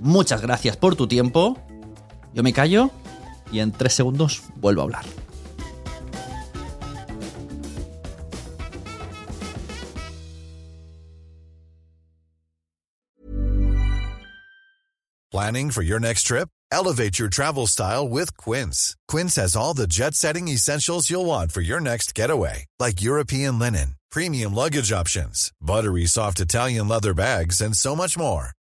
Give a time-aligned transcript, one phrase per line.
[0.00, 1.58] Muchas gracias por tu tiempo.
[2.34, 2.90] Yo me callo
[3.50, 5.04] y en tres segundos vuelvo a hablar.
[15.32, 16.48] Planning for your next trip?
[16.72, 18.96] Elevate your travel style with Quince.
[19.06, 23.58] Quince has all the jet setting essentials you'll want for your next getaway, like European
[23.58, 28.55] linen, premium luggage options, buttery soft Italian leather bags, and so much more.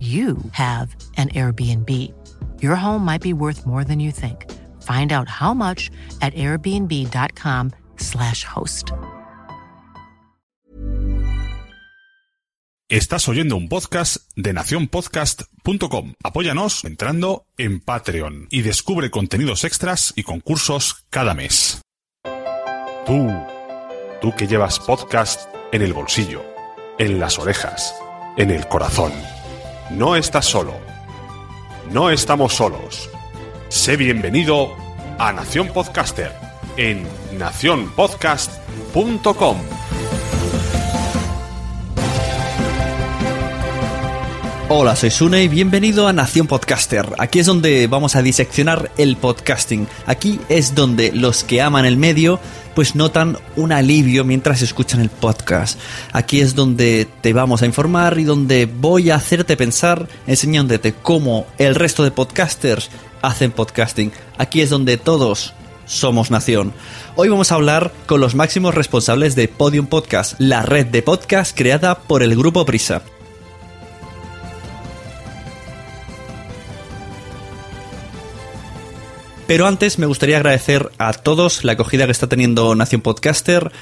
[0.00, 1.88] you have an Airbnb.
[2.62, 4.46] Your home might be worth more than you think.
[4.80, 5.90] Find out how much
[6.22, 8.92] at airbnb.com/slash host.
[12.90, 16.14] Estás oyendo un podcast de nacionpodcast.com.
[16.24, 21.82] Apóyanos entrando en Patreon y descubre contenidos extras y concursos cada mes.
[23.06, 23.30] Tú,
[24.20, 26.42] tú que llevas podcast en el bolsillo,
[26.98, 27.94] en las orejas,
[28.36, 29.12] en el corazón.
[29.90, 30.74] No estás solo.
[31.90, 33.10] No estamos solos.
[33.68, 34.76] Sé bienvenido
[35.18, 36.32] a Nación Podcaster
[36.76, 39.79] en nacionpodcast.com.
[44.72, 47.04] Hola, soy Sune y bienvenido a Nación Podcaster.
[47.18, 49.88] Aquí es donde vamos a diseccionar el podcasting.
[50.06, 52.38] Aquí es donde los que aman el medio
[52.76, 55.76] pues notan un alivio mientras escuchan el podcast.
[56.12, 61.48] Aquí es donde te vamos a informar y donde voy a hacerte pensar enseñándote cómo
[61.58, 62.90] el resto de podcasters
[63.22, 64.12] hacen podcasting.
[64.38, 65.52] Aquí es donde todos
[65.84, 66.72] somos nación.
[67.16, 71.58] Hoy vamos a hablar con los máximos responsables de Podium Podcast, la red de podcast
[71.58, 73.02] creada por el grupo Prisa.
[79.50, 83.72] Pero antes me gustaría agradecer a todos la acogida que está teniendo Nación Podcaster,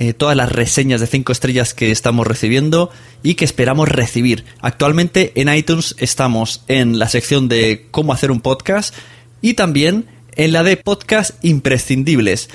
[0.00, 2.90] eh, todas las reseñas de 5 estrellas que estamos recibiendo
[3.22, 4.44] y que esperamos recibir.
[4.60, 8.96] Actualmente en iTunes estamos en la sección de cómo hacer un podcast
[9.40, 12.50] y también en la de podcast imprescindibles.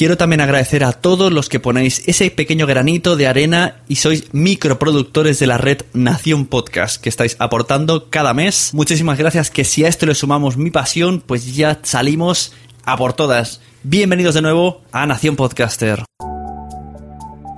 [0.00, 4.32] Quiero también agradecer a todos los que ponéis ese pequeño granito de arena y sois
[4.32, 8.72] microproductores de la red Nación Podcast que estáis aportando cada mes.
[8.72, 12.54] Muchísimas gracias que si a esto le sumamos mi pasión, pues ya salimos
[12.86, 13.60] a por todas.
[13.82, 16.02] Bienvenidos de nuevo a Nación Podcaster.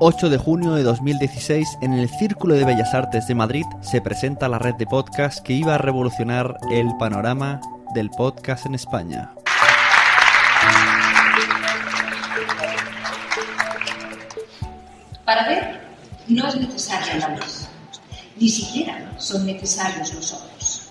[0.00, 4.48] 8 de junio de 2016, en el Círculo de Bellas Artes de Madrid, se presenta
[4.48, 7.60] la red de podcast que iba a revolucionar el panorama
[7.94, 9.30] del podcast en España.
[15.32, 15.80] Para ver
[16.28, 17.66] no es necesaria la luz,
[18.36, 20.82] ni siquiera son necesarios los ojos.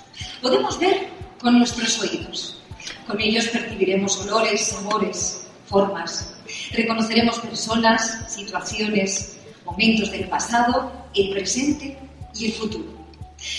[0.41, 1.09] Podemos ver
[1.39, 2.57] con nuestros oídos.
[3.05, 6.33] Con ellos percibiremos olores, sabores, formas.
[6.71, 11.99] Reconoceremos personas, situaciones, momentos del pasado, el presente
[12.33, 12.97] y el futuro.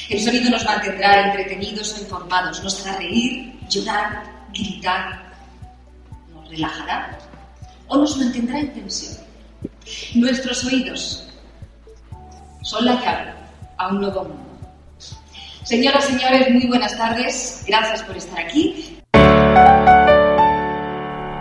[0.09, 5.33] El sonido nos mantendrá entretenidos o informados, nos hará reír, llorar, gritar,
[6.35, 7.21] nos relajará
[7.87, 9.22] o nos mantendrá en tensión.
[10.15, 11.29] Nuestros oídos
[12.63, 13.33] son la llave
[13.79, 14.53] a un nuevo mundo.
[15.65, 17.65] Señoras, señores, muy buenas tardes.
[17.67, 18.99] Gracias por estar aquí.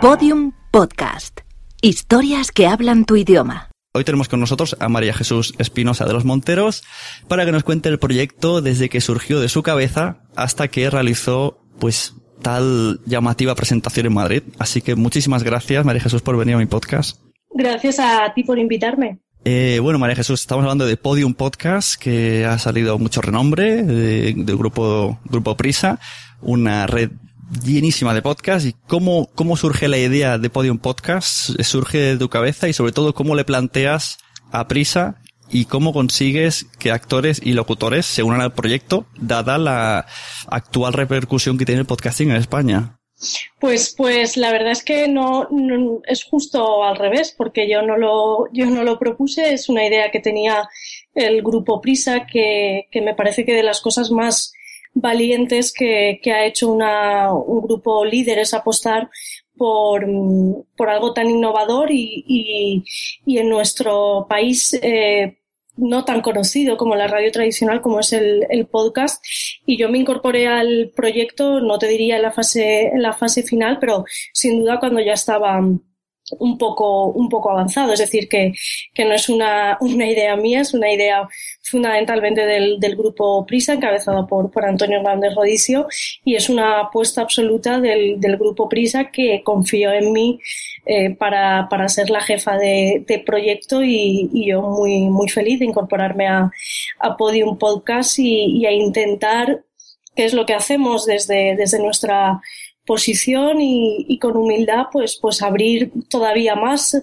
[0.00, 1.40] Podium Podcast.
[1.80, 3.68] Historias que hablan tu idioma.
[3.94, 6.82] Hoy tenemos con nosotros a María Jesús Espinosa de los Monteros
[7.28, 11.60] para que nos cuente el proyecto desde que surgió de su cabeza hasta que realizó,
[11.78, 14.42] pues, tal llamativa presentación en Madrid.
[14.58, 17.18] Así que muchísimas gracias, María Jesús, por venir a mi podcast.
[17.54, 19.18] Gracias a ti por invitarme.
[19.44, 24.56] Eh, bueno, María Jesús, estamos hablando de Podium Podcast, que ha salido mucho renombre del
[24.56, 25.98] grupo, grupo Prisa,
[26.40, 27.10] una red
[27.64, 28.68] llenísima de podcasts.
[28.68, 31.60] ¿Y cómo, cómo surge la idea de Podium Podcast?
[31.60, 32.68] ¿Surge de tu cabeza?
[32.68, 34.18] Y sobre todo, ¿cómo le planteas
[34.52, 35.16] a Prisa
[35.50, 40.06] y cómo consigues que actores y locutores se unan al proyecto, dada la
[40.46, 42.96] actual repercusión que tiene el podcasting en España?
[43.60, 45.48] Pues, pues la verdad es que no,
[46.06, 50.10] es justo al revés, porque yo no lo, yo no lo propuse, es una idea
[50.10, 50.68] que tenía
[51.14, 54.52] el grupo Prisa, que, que me parece que de las cosas más
[54.94, 59.08] valientes que, que ha hecho una, un grupo líder es apostar
[59.56, 60.04] por,
[60.76, 62.84] por algo tan innovador y, y,
[63.24, 65.38] y en nuestro país eh,
[65.76, 69.24] no tan conocido como la radio tradicional como es el, el, podcast.
[69.66, 73.42] Y yo me incorporé al proyecto no te diría en la fase en la fase
[73.42, 75.60] final pero sin duda cuando ya estaba
[76.38, 77.92] un poco, un poco avanzado.
[77.92, 78.52] Es decir, que,
[78.94, 81.28] que no es una, una, idea mía, es una idea
[81.62, 85.86] fundamentalmente del, del grupo Prisa, encabezado por, por Antonio Hernández Rodicio,
[86.24, 90.40] y es una apuesta absoluta del, del grupo Prisa que confió en mí
[90.84, 96.26] eh, para, para ser la jefa de, proyecto y, yo muy, muy feliz de incorporarme
[96.26, 96.50] a,
[96.98, 99.64] a Podium Podcast y, y a intentar,
[100.16, 102.40] qué es lo que hacemos desde, desde nuestra
[102.86, 106.96] posición y, y, con humildad pues, pues abrir todavía más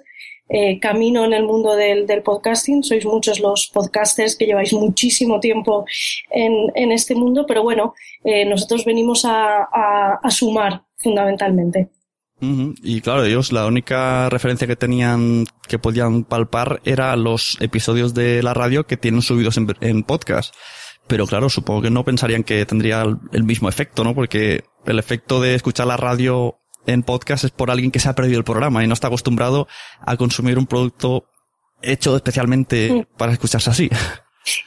[0.50, 2.84] eh, camino en el mundo del, del, podcasting.
[2.84, 5.86] Sois muchos los podcasters que lleváis muchísimo tiempo
[6.31, 7.94] en, en este mundo, pero bueno,
[8.24, 11.90] eh, nosotros venimos a, a, a sumar fundamentalmente.
[12.42, 18.42] Y claro, ellos la única referencia que tenían, que podían palpar, era los episodios de
[18.42, 20.56] la radio que tienen subidos en, en podcast.
[21.08, 23.04] Pero claro, supongo que no pensarían que tendría
[23.34, 24.16] el mismo efecto, ¿no?
[24.16, 28.16] Porque el efecto de escuchar la radio en podcast es por alguien que se ha
[28.16, 29.68] perdido el programa y no está acostumbrado
[30.02, 31.26] a consumir un producto
[31.81, 33.90] hecho especialmente para escucharse así.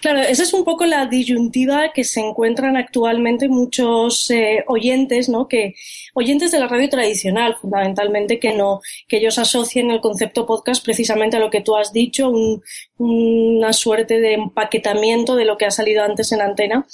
[0.01, 5.49] Claro, esa es un poco la disyuntiva que se encuentran actualmente muchos eh, oyentes, ¿no?
[5.49, 5.75] Que
[6.15, 11.37] oyentes de la radio tradicional, fundamentalmente, que no, que ellos asocien el concepto podcast precisamente
[11.37, 12.63] a lo que tú has dicho, un,
[12.99, 16.87] una suerte de empaquetamiento de lo que ha salido antes en antena,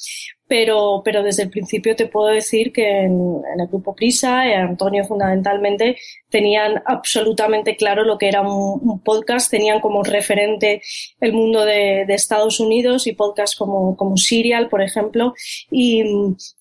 [0.48, 5.04] pero, pero desde el principio te puedo decir que en, en el grupo Prisa, Antonio
[5.04, 5.98] fundamentalmente,
[6.30, 10.82] tenían absolutamente claro lo que era un, podcast, tenían como referente
[11.20, 15.34] el mundo de, Estados Unidos y podcasts como, como Serial, por ejemplo,
[15.70, 16.02] y,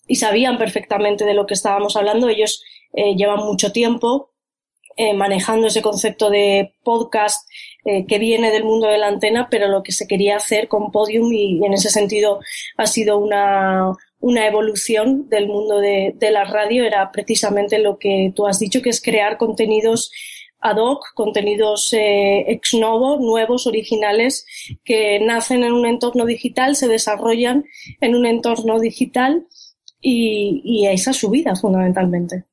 [0.07, 2.29] y sabían perfectamente de lo que estábamos hablando.
[2.29, 2.63] Ellos
[2.93, 4.31] eh, llevan mucho tiempo
[4.99, 7.47] eh, manejando ese concepto de podcast
[7.85, 10.91] eh, que viene del mundo de la antena, pero lo que se quería hacer con
[10.91, 12.39] Podium y, en ese sentido
[12.77, 18.33] ha sido una, una evolución del mundo de, de, la radio era precisamente lo que
[18.35, 20.11] tú has dicho, que es crear contenidos
[20.59, 24.45] ad hoc, contenidos eh, ex novo, nuevos, originales,
[24.83, 27.65] que nacen en un entorno digital, se desarrollan
[28.01, 29.45] en un entorno digital
[30.01, 32.45] y, y esa es su vida fundamentalmente.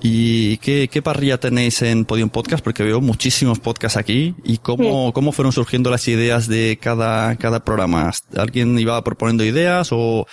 [0.00, 2.62] ¿Y qué, qué, parrilla tenéis en Podium Podcast?
[2.62, 4.34] Porque veo muchísimos podcasts aquí.
[4.44, 5.12] ¿Y cómo, sí.
[5.14, 8.10] cómo fueron surgiendo las ideas de cada, cada programa?
[8.36, 10.26] ¿Alguien iba proponiendo ideas o,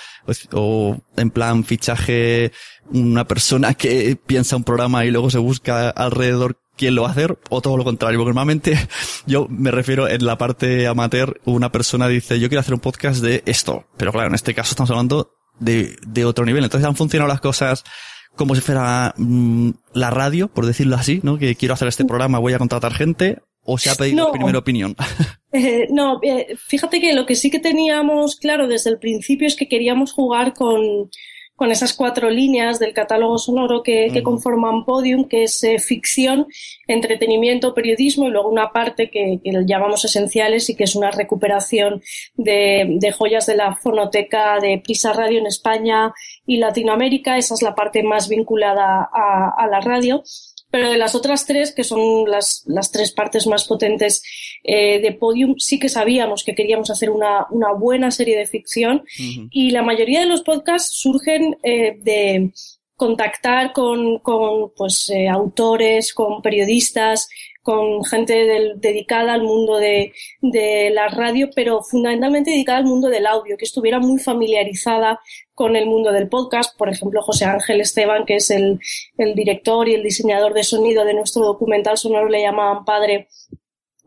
[0.51, 2.51] o en plan fichaje
[2.91, 7.11] una persona que piensa un programa y luego se busca alrededor quién lo va a
[7.11, 8.19] hacer o todo lo contrario?
[8.19, 8.87] Porque normalmente
[9.25, 13.21] yo me refiero en la parte amateur, una persona dice yo quiero hacer un podcast
[13.21, 13.85] de esto.
[13.95, 16.65] Pero claro, en este caso estamos hablando de, de otro nivel.
[16.65, 17.85] Entonces han funcionado las cosas
[18.35, 21.37] como si fuera mmm, la radio, por decirlo así, ¿no?
[21.37, 24.31] Que quiero hacer este programa, voy a contratar gente, o se ha pedido no.
[24.31, 24.95] primera opinión.
[25.55, 29.55] Eh, no, eh, fíjate que lo que sí que teníamos claro desde el principio es
[29.55, 31.11] que queríamos jugar con,
[31.55, 36.47] con esas cuatro líneas del catálogo sonoro que, que conforman Podium, que es eh, ficción,
[36.87, 42.01] entretenimiento, periodismo y luego una parte que, que, llamamos esenciales y que es una recuperación
[42.35, 46.13] de, de, joyas de la fonoteca de Prisa Radio en España
[46.45, 47.37] y Latinoamérica.
[47.37, 50.23] Esa es la parte más vinculada a, a la radio.
[50.73, 54.23] Pero de las otras tres, que son las, las tres partes más potentes
[54.63, 58.95] eh, de Podium, sí que sabíamos que queríamos hacer una, una buena serie de ficción
[58.97, 59.47] uh -huh.
[59.51, 62.49] y la mayoría de los podcasts surgen eh, de
[62.95, 67.29] contactar con, con pues, eh, autores, con periodistas,
[67.63, 68.33] con gente
[68.75, 70.11] dedicada al mundo de,
[70.91, 75.19] la radio, pero fundamentalmente dedicada al mundo del audio, que estuviera muy familiarizada
[75.55, 76.77] con el mundo del podcast.
[76.77, 78.79] Por ejemplo, José Ángel Esteban, que es el,
[79.33, 83.29] director y el diseñador de sonido de nuestro documental sonoro, le llamaban padre,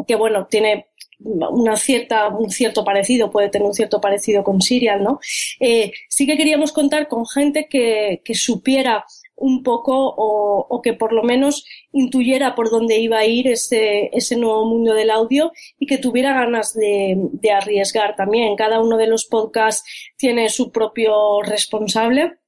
[0.07, 5.03] que bueno, tiene una cierta, un cierto parecido, puede tener un cierto parecido con Serial,
[5.03, 5.19] ¿no?
[5.61, 11.12] Eh, sí que queríamos contar con gente que supiera un poco o, o, que por
[11.12, 15.87] lo menos intuyera por dónde iba a ir ese, ese nuevo mundo del audio y
[15.87, 18.57] que tuviera ganas de, de arriesgar también.
[18.57, 19.85] Cada uno de los podcasts
[20.16, 22.38] tiene su propio responsable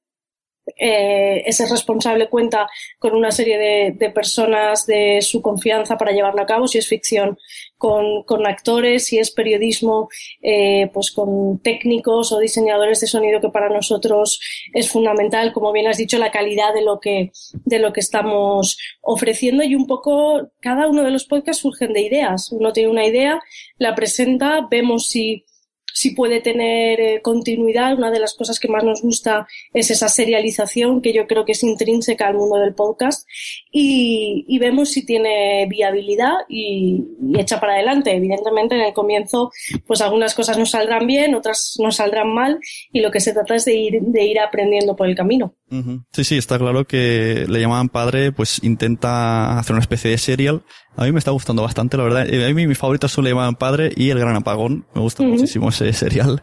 [0.76, 6.46] eh, ese responsable cuenta con una serie de, personas de su confianza para llevarlo a
[6.46, 7.38] cabo, si es ficción,
[7.76, 10.08] con, con actores, si es periodismo,
[10.42, 14.40] eh, pues con técnicos o diseñadores de sonido que para nosotros
[14.72, 17.30] es fundamental, como bien has dicho, la calidad de lo que,
[17.64, 22.02] de lo que estamos ofreciendo y un poco cada uno de los podcasts surgen de
[22.02, 22.50] ideas.
[22.50, 23.40] Uno tiene una idea,
[23.78, 25.44] la presenta, vemos si
[25.92, 27.96] si puede tener eh, continuidad.
[27.96, 31.52] Una de las cosas que más nos gusta es esa serialización que yo creo que
[31.52, 33.28] es intrínseca al mundo del podcast
[33.70, 38.14] y, y vemos si tiene viabilidad y, y, echa para adelante.
[38.14, 39.50] Evidentemente en el comienzo
[39.86, 42.60] pues algunas cosas nos saldrán bien, otras nos saldrán mal
[42.92, 45.54] y lo que se trata es de ir, de ir aprendiendo por el camino.
[45.70, 46.04] Uh -huh.
[46.12, 50.62] Sí, sí, está claro que le llamaban padre, pues intenta hacer una especie de serial
[50.98, 52.22] a mí me está gustando bastante, la verdad.
[52.22, 54.84] A mí mis favoritos son Le llaman padre y El Gran Apagón.
[54.96, 55.30] Me gusta uh -huh.
[55.30, 56.42] muchísimo ese serial.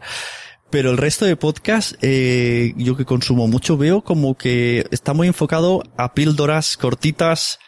[0.70, 5.28] Pero el resto de podcast, eh, yo que consumo mucho, veo como que está muy
[5.28, 7.58] enfocado a píldoras cortitas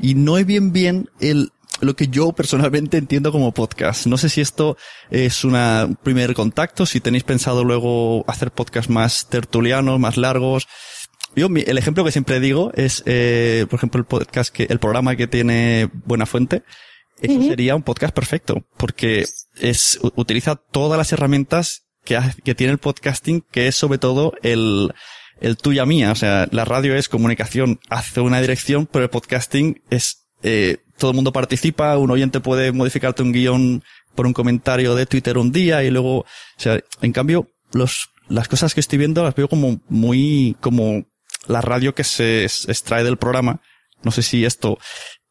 [0.00, 4.06] y no es bien bien el, lo que yo personalmente entiendo como podcast.
[4.06, 4.78] No sé si esto
[5.10, 10.66] es una, un primer contacto, si tenéis pensado luego hacer podcast más tertulianos, más largos.
[11.38, 14.78] Yo, mi, el ejemplo que siempre digo es, eh, por ejemplo, el podcast que, el
[14.78, 16.62] programa que tiene Buena Fuente.
[17.20, 17.48] Eso uh -huh.
[17.48, 19.24] sería un podcast perfecto, porque
[19.60, 24.92] es, utiliza todas las herramientas que, que tiene el podcasting, que es sobre todo el,
[25.40, 26.12] el tuya mía.
[26.12, 31.10] O sea, la radio es comunicación hace una dirección, pero el podcasting es, eh, todo
[31.10, 33.82] el mundo participa, un oyente puede modificarte un guion
[34.14, 36.26] por un comentario de Twitter un día y luego, o
[36.56, 41.04] sea, en cambio, los, las cosas que estoy viendo las veo como muy, como
[41.46, 43.60] la radio que se extrae del programa.
[44.02, 44.78] No sé si esto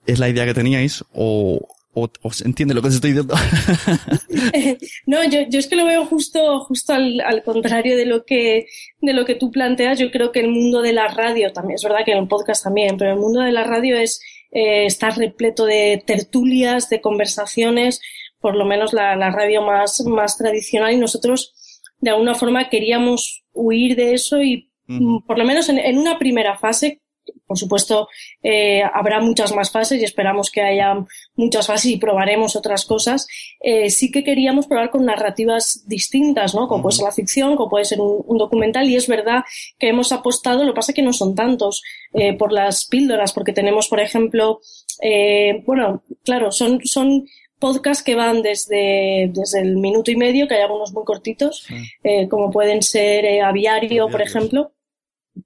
[0.05, 3.35] es la idea que teníais o, o, se entiende lo que os estoy diciendo.
[5.07, 8.67] no, yo, yo es que lo veo justo, justo al, al, contrario de lo que,
[9.01, 9.97] de lo que tú planteas.
[9.97, 12.63] Yo creo que el mundo de la radio también, es verdad que en el podcast
[12.63, 14.21] también, pero el mundo de la radio es,
[14.51, 17.99] eh, está repleto de tertulias, de conversaciones,
[18.39, 21.53] por lo menos la, la radio más, más tradicional y nosotros
[21.99, 25.25] de alguna forma queríamos huir de eso y Uh -huh.
[25.25, 27.01] por lo menos en, en, una primera fase,
[27.46, 28.08] por supuesto,
[28.41, 30.96] eh, habrá muchas más fases y esperamos que haya
[31.36, 33.27] muchas fases y probaremos otras cosas.
[33.60, 36.67] Eh, sí que queríamos probar con narrativas distintas, ¿no?
[36.67, 36.84] Como uh -huh.
[36.84, 39.44] puede ser la ficción, como puede ser un, un, documental, y es verdad
[39.77, 41.82] que hemos apostado, lo que pasa es que no son tantos,
[42.13, 44.62] eh, por las píldoras, porque tenemos, por ejemplo,
[45.01, 47.25] eh, bueno, claro, son, son
[47.60, 51.75] podcasts que van desde, desde el minuto y medio, que hay algunos muy cortitos, sí.
[52.03, 54.72] eh, como pueden ser eh, Aviario, por ejemplo,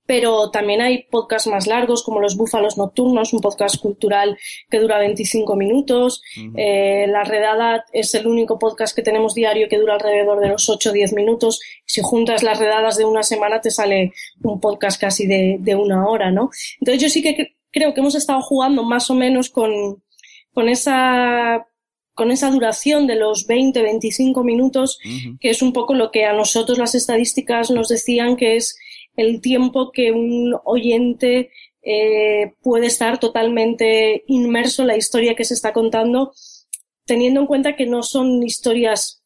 [0.06, 4.38] pero también hay podcasts más largos como Los Búfalos Nocturnos, un podcast cultural
[4.70, 6.22] que dura 25 minutos.
[6.38, 6.54] Uh -huh.
[6.58, 10.70] eh, la Redada es el único podcast que tenemos diario que dura alrededor de los
[10.70, 11.60] 8 o 10 minutos.
[11.86, 16.08] Si juntas las redadas de una semana te sale un podcast casi de, de una
[16.08, 16.50] hora, ¿no?
[16.80, 20.04] Entonces yo sí que creo que hemos estado jugando más o menos con,
[20.54, 21.66] con esa
[22.14, 25.38] con esa duración de los 20, 25 minutos, uh -huh.
[25.40, 28.78] que es un poco lo que a nosotros las estadísticas nos decían que es
[29.16, 31.52] el tiempo que un oyente
[31.84, 36.34] eh, puede estar totalmente inmerso en la historia que se está contando,
[37.06, 39.24] teniendo en cuenta que no son historias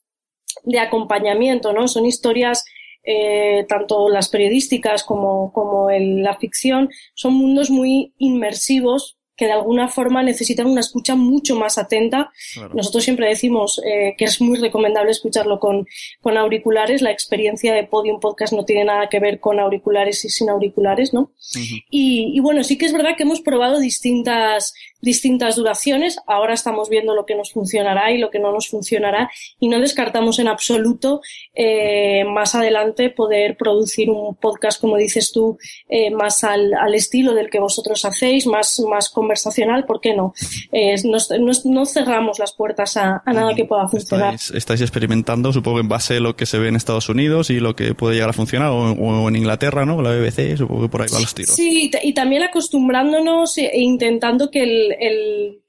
[0.63, 1.87] de acompañamiento, ¿no?
[1.87, 2.63] Son historias
[3.03, 9.51] eh, tanto las periodísticas como, como el, la ficción, son mundos muy inmersivos que de
[9.51, 12.31] alguna forma necesitan una escucha mucho más atenta.
[12.53, 12.73] Claro.
[12.73, 15.87] Nosotros siempre decimos eh, que es muy recomendable escucharlo con,
[16.21, 17.01] con auriculares.
[17.01, 21.13] La experiencia de Podium Podcast no tiene nada que ver con auriculares y sin auriculares,
[21.13, 21.21] ¿no?
[21.21, 21.83] Uh -huh.
[21.89, 24.73] y, y, bueno, sí que es verdad que hemos probado distintas,
[25.05, 26.17] distintas duraciones.
[26.27, 29.79] Ahora estamos viendo lo que nos funcionará y lo que no nos funcionará y no
[29.79, 31.21] descartamos en absoluto
[31.53, 35.57] eh, más adelante poder producir un podcast, como dices tú,
[35.87, 40.33] eh, más al, al, estilo del que vosotros hacéis, más, más conversacional, ¿por qué no?
[40.71, 44.33] Eh, no, cerramos las puertas a, a nada que pueda funcionar.
[44.33, 47.59] Estáis, estáis, experimentando, supongo, en base a lo que se ve en Estados Unidos y
[47.59, 50.01] lo que puede llegar a funcionar, o, o en Inglaterra, ¿no?
[50.01, 51.55] La BBC, supongo que por ahí van los tiros.
[51.55, 55.61] Sí, y también acostumbrándonos e intentando que el, el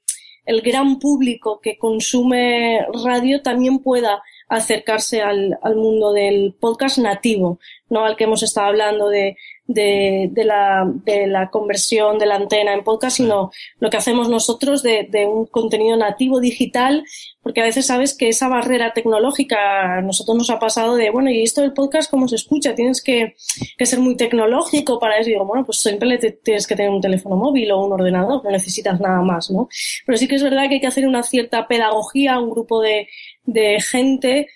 [0.47, 7.59] el gran público que consume radio también pueda acercarse al, al mundo del podcast nativo,
[7.89, 9.37] no al que hemos estado hablando de
[9.67, 14.29] de, de, la, de la conversión de la antena en podcast, sino lo que hacemos
[14.29, 17.03] nosotros de, de, un contenido nativo digital,
[17.41, 21.29] porque a veces sabes que esa barrera tecnológica a nosotros nos ha pasado de, bueno,
[21.29, 22.75] ¿y esto del podcast cómo se escucha?
[22.75, 23.35] Tienes que,
[23.77, 25.29] que ser muy tecnológico para eso.
[25.29, 28.51] Y digo, bueno, pues siempre tienes que tener un teléfono móvil o un ordenador, no
[28.51, 29.67] necesitas nada más, ¿no?
[30.05, 33.07] Pero sí que es verdad que hay que hacer una cierta pedagogía, un grupo de,
[33.47, 34.47] de gente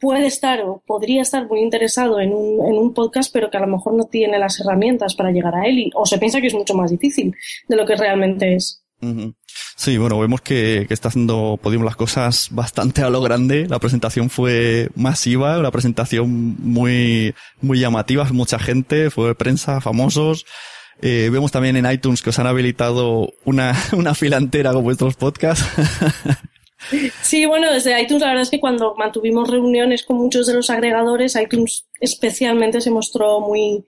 [0.00, 3.60] puede estar o podría estar muy interesado en un, en un podcast, pero que a
[3.60, 6.46] lo mejor no tiene las herramientas para llegar a él y, o se piensa que
[6.48, 7.34] es mucho más difícil
[7.68, 8.82] de lo que realmente es.
[9.76, 13.66] Sí, bueno, vemos que, que está haciendo Podium las cosas bastante a lo grande.
[13.66, 20.44] La presentación fue masiva, la presentación muy, muy llamativa, mucha gente, fue prensa, famosos.
[21.00, 25.16] Eh, vemos también en iTunes que os han habilitado una, una fila entera con vuestros
[25.16, 25.64] podcasts.
[27.22, 30.70] Sí, bueno, desde iTunes la verdad es que cuando mantuvimos reuniones con muchos de los
[30.70, 33.84] agregadores, iTunes especialmente se mostró muy,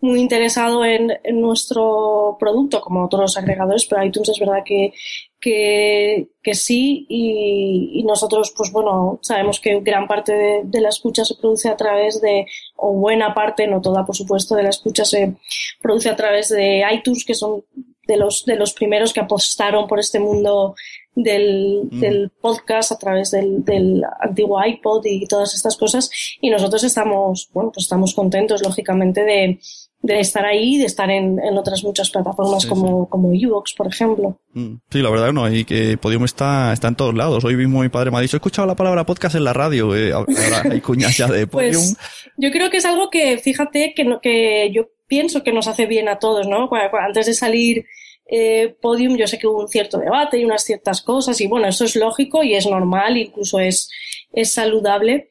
[0.00, 4.92] muy interesado en, nuestro producto, como todos los agregadores, pero iTunes es verdad que,
[5.40, 11.24] que, sí y, y, nosotros, pues bueno, sabemos que gran parte de, de, la escucha
[11.24, 12.46] se produce a través de,
[12.76, 15.34] o buena parte, no toda por supuesto, de la escucha se
[15.80, 17.64] produce a través de iTunes, que son
[18.06, 20.74] de los, de los primeros que apostaron por este mundo
[21.14, 22.00] del, mm.
[22.00, 26.10] del podcast a través del, del, antiguo iPod y todas estas cosas.
[26.40, 29.60] Y nosotros estamos, bueno, pues estamos contentos, lógicamente, de,
[30.04, 33.10] de estar ahí, de estar en, en otras muchas plataformas como, sí.
[33.10, 34.38] como Uvox, por ejemplo.
[34.52, 34.74] Mm.
[34.90, 37.44] Sí, la verdad no, y que Podium está, está en todos lados.
[37.44, 39.96] Hoy mismo mi padre me ha dicho, he escuchado la palabra podcast en la radio,
[39.96, 40.26] eh, ahora
[40.70, 41.94] hay cuñas ya de pues, Podium.
[41.94, 45.68] Pues, yo creo que es algo que, fíjate, que, no, que yo pienso que nos
[45.68, 46.68] hace bien a todos, ¿no?
[47.00, 47.86] Antes de salir
[48.26, 51.68] eh, Podium yo sé que hubo un cierto debate y unas ciertas cosas y bueno,
[51.68, 53.90] eso es lógico y es normal, incluso es,
[54.32, 55.30] es saludable,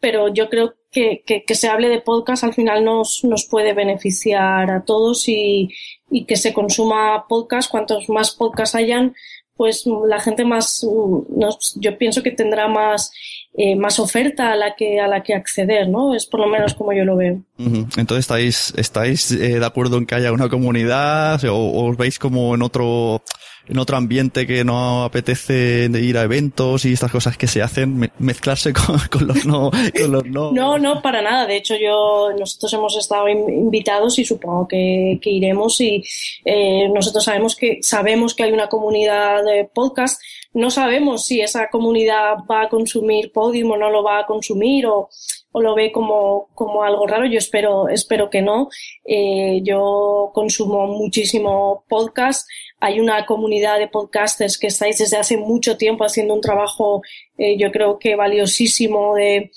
[0.00, 4.70] pero yo creo que, que, se hable de podcast al final nos, nos puede beneficiar
[4.70, 5.70] a todos y,
[6.10, 9.14] y que se consuma podcast, cuantos más podcasts hayan,
[9.56, 10.86] pues la gente más,
[11.28, 13.12] nos, yo pienso que tendrá más
[13.56, 16.14] eh, más oferta a la que a la que acceder, ¿no?
[16.14, 17.40] Es por lo menos como yo lo veo.
[17.56, 22.18] Entonces estáis estáis eh, de acuerdo en que haya una comunidad o, o, os veis
[22.18, 23.22] como en otro
[23.66, 27.62] en otro ambiente que no apetece de ir a eventos y estas cosas que se
[27.62, 28.72] hacen mezclarse
[29.10, 30.78] con, los no con los no.
[30.78, 31.46] no para nada.
[31.46, 36.02] De hecho yo nosotros hemos estado invitados y supongo que, que iremos y
[36.44, 40.20] eh, nosotros sabemos que sabemos que hay una comunidad de podcast
[40.54, 44.86] no sabemos si esa comunidad va a consumir Podium o no lo va a consumir
[44.86, 45.08] o,
[45.50, 47.26] o lo ve como, como algo raro.
[47.26, 48.68] Yo espero, espero que no.
[49.04, 52.48] Eh, yo consumo muchísimo podcast.
[52.84, 57.00] Hay una comunidad de podcasters que estáis desde hace mucho tiempo haciendo un trabajo,
[57.38, 59.50] eh, yo creo que valiosísimo de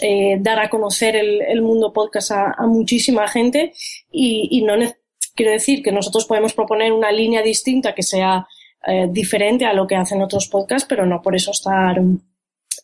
[0.00, 3.72] eh, dar a conocer el, el mundo podcast a, a muchísima gente
[4.10, 4.74] y, y no
[5.36, 8.48] quiero decir que nosotros podemos proponer una línea distinta que sea
[8.84, 12.00] eh, diferente a lo que hacen otros podcasts, pero no por eso estar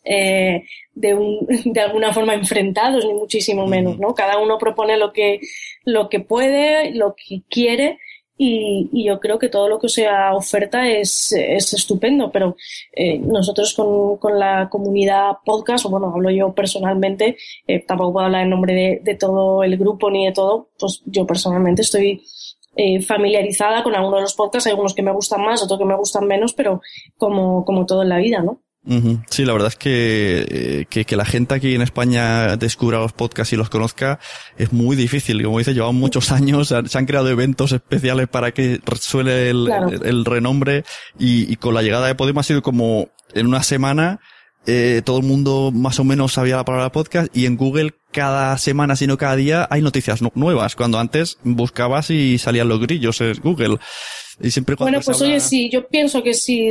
[0.05, 4.15] eh, de, un, de alguna forma enfrentados, ni muchísimo menos, ¿no?
[4.15, 5.41] Cada uno propone lo que,
[5.85, 7.99] lo que puede, lo que quiere,
[8.39, 12.57] y, y, yo creo que todo lo que sea oferta es, es estupendo, pero
[12.95, 18.27] eh, nosotros con, con, la comunidad podcast, o bueno, hablo yo personalmente, eh, tampoco puedo
[18.27, 22.23] hablar en nombre de, de, todo el grupo ni de todo, pues yo personalmente estoy
[22.77, 25.85] eh, familiarizada con algunos de los podcasts, hay algunos que me gustan más, otros que
[25.85, 26.81] me gustan menos, pero
[27.17, 28.63] como, como todo en la vida, ¿no?
[29.29, 33.13] Sí, la verdad es que, eh, que, que, la gente aquí en España descubra los
[33.13, 34.19] podcasts y los conozca
[34.57, 35.43] es muy difícil.
[35.43, 39.89] Como dice, llevan muchos años, se han creado eventos especiales para que suele el, claro.
[39.89, 40.85] el, el renombre
[41.19, 44.21] y, y, con la llegada de Podemos ha sido como en una semana
[44.71, 48.59] eh, todo el mundo más o menos sabía la palabra podcast y en Google cada
[48.59, 53.19] semana, si no cada día, hay noticias nuevas, cuando antes buscabas y salían los grillos
[53.23, 53.79] en Google.
[54.43, 55.35] Y siempre bueno, pues habla...
[55.35, 56.69] oye, sí, yo pienso que si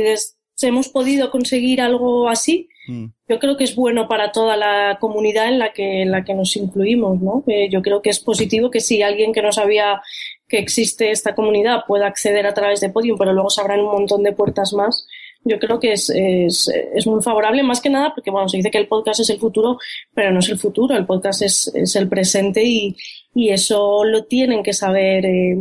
[0.66, 3.06] hemos podido conseguir algo así, mm.
[3.28, 6.34] yo creo que es bueno para toda la comunidad en la que, en la que
[6.34, 7.44] nos incluimos, ¿no?
[7.46, 10.02] Eh, yo creo que es positivo que si alguien que no sabía
[10.48, 13.92] que existe esta comunidad pueda acceder a través de Podium, pero luego se abran un
[13.92, 15.06] montón de puertas más,
[15.44, 18.70] yo creo que es, es, es, muy favorable, más que nada porque, bueno, se dice
[18.70, 19.78] que el podcast es el futuro,
[20.12, 22.96] pero no es el futuro, el podcast es, es el presente y,
[23.34, 25.56] y eso lo tienen que saber eh,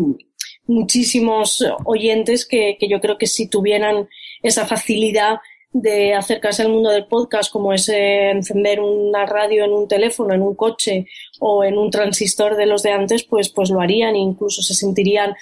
[0.66, 4.08] muchísimos oyentes que, que yo creo que si tuvieran
[4.42, 5.38] esa facilidad
[5.72, 10.34] de acercarse al mundo del podcast, como es eh, encender una radio en un teléfono,
[10.34, 11.06] en un coche
[11.40, 14.74] o en un transistor de los de antes, pues, pues lo harían e incluso se
[14.74, 15.36] sentirían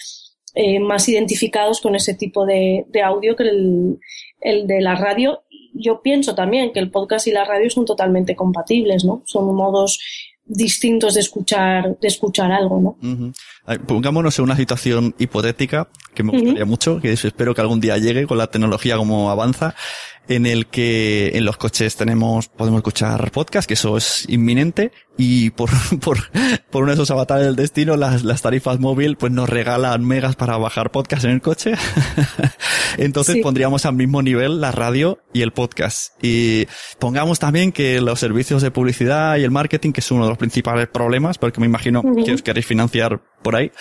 [0.53, 3.99] eh, más identificados con ese tipo de, audio que el,
[4.41, 5.43] el, de la radio.
[5.73, 9.21] Yo pienso también que el podcast y la radio son totalmente compatibles, ¿no?
[9.25, 9.99] Son modos
[10.45, 13.33] distintos de escuchar, de escuchar algo, ¿no?
[13.87, 18.27] Pongámonos en una situación hipotética que me gustaría mucho, que espero que algún día llegue
[18.27, 19.75] con la tecnología como avanza,
[20.27, 25.51] en el que en los coches tenemos, podemos escuchar podcast, que eso es inminente, y
[25.51, 25.69] por,
[26.01, 26.17] por,
[26.69, 30.35] por uno de esos avatares del destino, las, las tarifas móvil, pues nos regalan megas
[30.35, 31.73] para bajar podcast en el coche.
[32.97, 36.13] Entonces pondríamos al mismo nivel la radio y el podcast.
[36.21, 36.67] Y
[36.99, 40.37] pongamos también que los servicios de publicidad y el marketing, que es uno de los
[40.37, 43.71] principales problemas, porque me imagino que os queréis financiar por ahí,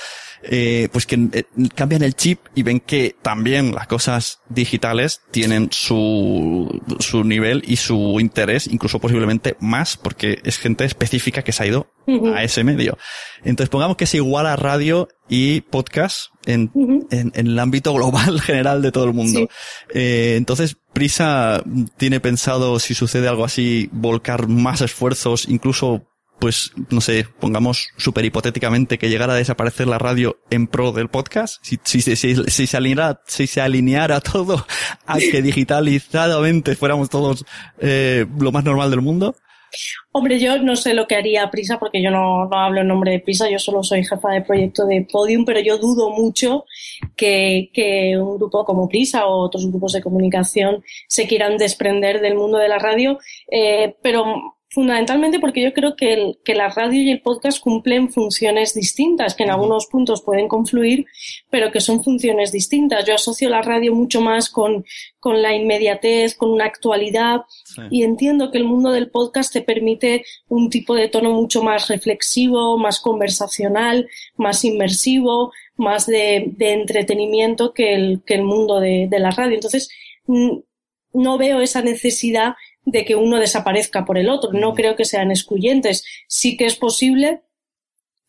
[0.46, 5.68] eh, pues que eh, cambian el chip y ven que también las cosas digitales tienen
[5.70, 11.62] su, su nivel y su interés, incluso posiblemente más, porque es gente específica que se
[11.62, 11.88] ha ido
[12.34, 12.98] a ese medio.
[13.42, 16.70] Entonces pongamos que es igual a radio y podcast en,
[17.10, 19.48] en, el ámbito global general de todo el mundo.
[19.94, 21.62] Eh, entonces, Prisa
[21.96, 26.06] tiene pensado, si sucede algo así, volcar más esfuerzos, incluso
[26.44, 31.08] pues, no sé, pongamos súper hipotéticamente que llegara a desaparecer la radio en pro del
[31.08, 34.66] podcast, si, si, si, se alineara, si se alineara todo
[35.06, 37.46] a que digitalizadamente fuéramos todos
[37.78, 39.34] eh, lo más normal del mundo.
[40.12, 43.12] Hombre, yo no sé lo que haría Prisa porque yo no, no, hablo en nombre
[43.12, 46.66] de Prisa, yo solo soy jefa de proyecto de Podium, pero yo dudo mucho
[47.16, 52.34] que, que, un grupo como Prisa o otros grupos de comunicación se quieran desprender del
[52.34, 53.18] mundo de la radio,
[53.50, 58.10] eh, pero Fundamentalmente porque yo creo que, el, que la radio y el podcast cumplen
[58.10, 61.06] funciones distintas, que en algunos puntos pueden confluir,
[61.48, 63.04] pero que son funciones distintas.
[63.04, 64.84] Yo asocio la radio mucho más con,
[65.20, 67.42] con la inmediatez, con una actualidad,
[67.88, 71.86] y entiendo que el mundo del podcast te permite un tipo de tono mucho más
[71.86, 79.06] reflexivo, más conversacional, más inmersivo, más de, de entretenimiento que el, que el mundo de,
[79.08, 79.54] de la radio.
[79.54, 79.88] Entonces,
[80.26, 82.54] no veo esa necesidad
[82.84, 84.52] de que uno desaparezca por el otro.
[84.52, 86.04] No creo que sean excluyentes.
[86.28, 87.42] Sí que es posible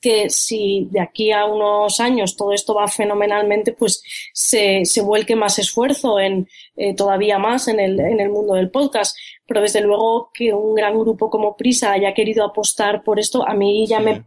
[0.01, 5.35] que si de aquí a unos años todo esto va fenomenalmente, pues se, se vuelque
[5.35, 9.17] más esfuerzo en eh, todavía más en el, en el mundo del podcast.
[9.47, 13.53] Pero desde luego que un gran grupo como Prisa haya querido apostar por esto, a
[13.55, 14.23] mí ya me,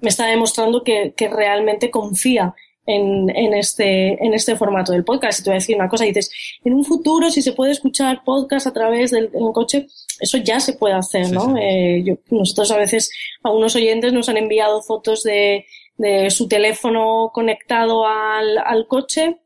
[0.00, 2.54] me está demostrando que, que realmente confía
[2.86, 5.40] en, en, este, en este formato del podcast.
[5.40, 6.30] Y te voy a decir una cosa, dices,
[6.64, 9.86] en un futuro, si se puede escuchar podcast a través del, coche,
[10.20, 11.56] eso ya se puede hacer, ¿no?
[11.58, 13.10] Eh, yo, nosotros a veces,
[13.42, 15.66] a unos oyentes nos han enviado fotos de,
[15.96, 19.38] de su teléfono conectado al, al coche,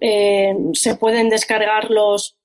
[0.00, 2.36] eh, se pueden descargar los,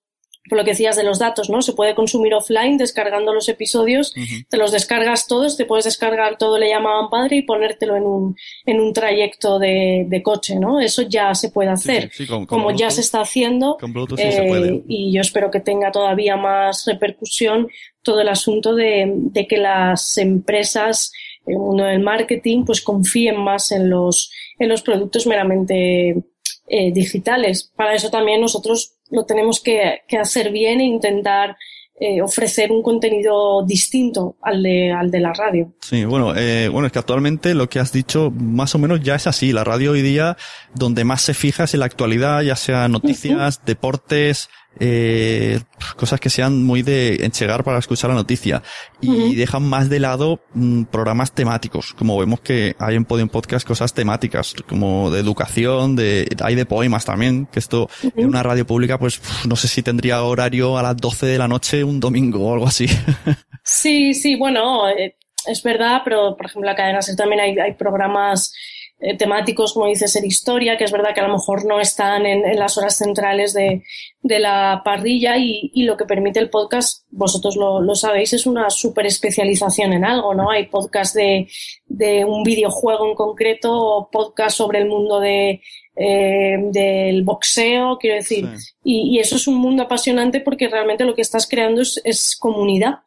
[0.50, 1.62] por lo que decías de los datos, ¿no?
[1.62, 4.14] Se puede consumir offline descargando los episodios,
[4.50, 8.36] te los descargas todos, te puedes descargar todo le llamaban padre y ponértelo en un,
[8.66, 10.80] en un trayecto de, de coche, ¿no?
[10.80, 12.12] Eso ya se puede hacer,
[12.48, 13.78] como ya se está haciendo,
[14.18, 17.68] eh, y yo espero que tenga todavía más repercusión
[18.02, 21.12] todo el asunto de, de que las empresas,
[21.46, 26.24] el mundo del marketing, pues confíen más en los, en los productos meramente
[26.70, 27.72] eh, digitales.
[27.76, 31.58] Para eso también nosotros lo tenemos que, hacer bien e intentar
[32.00, 35.74] eh, ofrecer un contenido distinto al de, al de la radio.
[35.82, 39.16] Sí, bueno, eh, bueno, es que actualmente lo que has dicho más o menos ya
[39.16, 39.52] es así.
[39.52, 40.38] La radio hoy día,
[40.76, 45.60] donde más se fija es en la actualidad, ya sea noticias, deportes, eh,
[45.96, 48.62] cosas que sean muy de enchegar para escuchar la noticia.
[49.02, 53.68] Y dejan más de lado mm, programas temáticos, como vemos que hay en Podium Podcast
[53.68, 58.66] cosas temáticas, como de educación, de, hay de poemas también, que esto en una radio
[58.66, 62.48] pública pues no sé si tendría horario a las 12 de la noche un domingo
[62.48, 62.88] o algo así.
[63.64, 68.54] sí, sí, bueno, eh, es verdad, pero por ejemplo la cadena también hay, hay programas
[69.00, 72.26] eh, temáticos, como dice ser historia, que es verdad que a lo mejor no están
[72.26, 73.84] en, las horas centrales de,
[74.24, 78.48] de la parrilla y, y, lo que permite el podcast, vosotros lo, lo sabéis, es
[78.48, 80.50] una super especialización en algo, ¿no?
[80.50, 81.48] Hay podcast de,
[81.86, 85.62] de un videojuego en concreto o podcast sobre el mundo de,
[85.96, 88.50] eh, del boxeo, quiero decir,
[88.84, 92.36] y, y, eso es un mundo apasionante porque realmente lo que estás creando es, es
[92.40, 93.00] comunidad.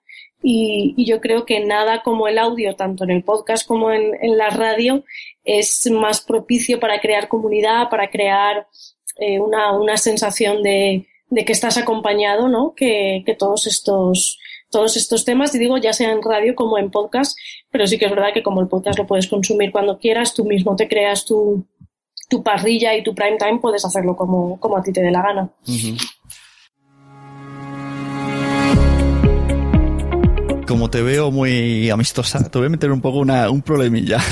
[0.43, 4.15] Y, y, yo creo que nada como el audio, tanto en el podcast como en,
[4.23, 5.05] en la radio,
[5.45, 8.67] es más propicio para crear comunidad, para crear
[9.17, 12.75] eh, una, una, sensación de, de, que estás acompañado, ¿no?
[12.75, 14.39] Que, que, todos estos
[14.71, 17.37] todos estos temas, y digo, ya sea en radio como en podcast,
[17.71, 20.45] pero sí que es verdad que como el podcast lo puedes consumir cuando quieras, tú
[20.45, 21.67] mismo te creas tu,
[22.29, 25.23] tu parrilla y tu prime time, puedes hacerlo como, como a ti te dé la
[25.23, 25.51] gana.
[30.71, 34.23] Como te veo muy amistosa, te voy a meter un poco una, un problemilla.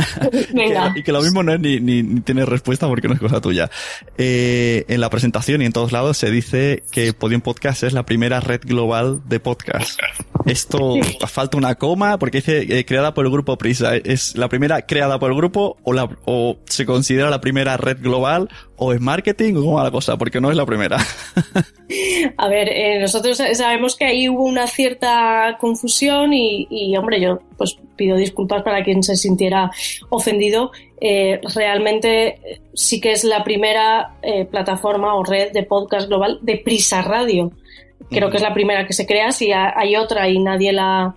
[0.54, 0.92] Venga.
[0.96, 3.40] y que lo mismo no es ni, ni, ni tienes respuesta porque no es cosa
[3.40, 3.68] tuya.
[4.16, 8.06] Eh, en la presentación y en todos lados se dice que Podium Podcast es la
[8.06, 9.98] primera red global de podcast.
[10.46, 10.94] Esto
[11.26, 13.96] falta una coma porque dice eh, creada por el grupo Prisa.
[13.96, 18.00] ¿Es la primera creada por el grupo o, la, o se considera la primera red
[18.00, 20.16] global o es marketing o cómo la cosa?
[20.16, 20.98] Porque no es la primera.
[22.36, 25.87] A ver, eh, nosotros sabemos que ahí hubo una cierta confusión
[26.32, 29.70] y, y, hombre, yo pues pido disculpas para quien se sintiera
[30.10, 30.70] ofendido.
[31.00, 36.56] Eh, realmente sí que es la primera eh, plataforma o red de podcast global de
[36.56, 37.52] Prisa Radio.
[38.10, 39.32] Creo que es la primera que se crea.
[39.32, 41.14] Si hay otra y nadie la,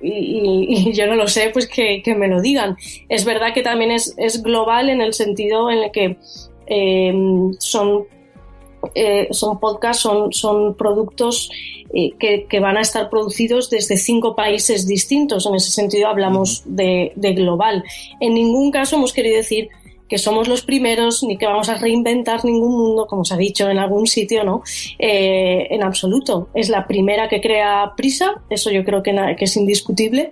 [0.00, 2.76] y, y, y, yo no lo sé, pues que, que, me lo digan.
[3.08, 6.16] Es verdad que también es, es global en el sentido en el que
[6.66, 7.14] eh,
[7.58, 8.04] son,
[8.94, 11.50] eh, son podcasts, son, son productos
[11.94, 15.46] eh, que, que, van a estar producidos desde cinco países distintos.
[15.46, 17.84] En ese sentido hablamos de, de global.
[18.20, 19.68] En ningún caso hemos querido decir
[20.12, 23.70] que somos los primeros ni que vamos a reinventar ningún mundo, como se ha dicho
[23.70, 24.62] en algún sitio, ¿no?
[24.98, 26.50] Eh, en absoluto.
[26.52, 30.30] Es la primera que crea Prisa, eso yo creo que, que, es indiscutible.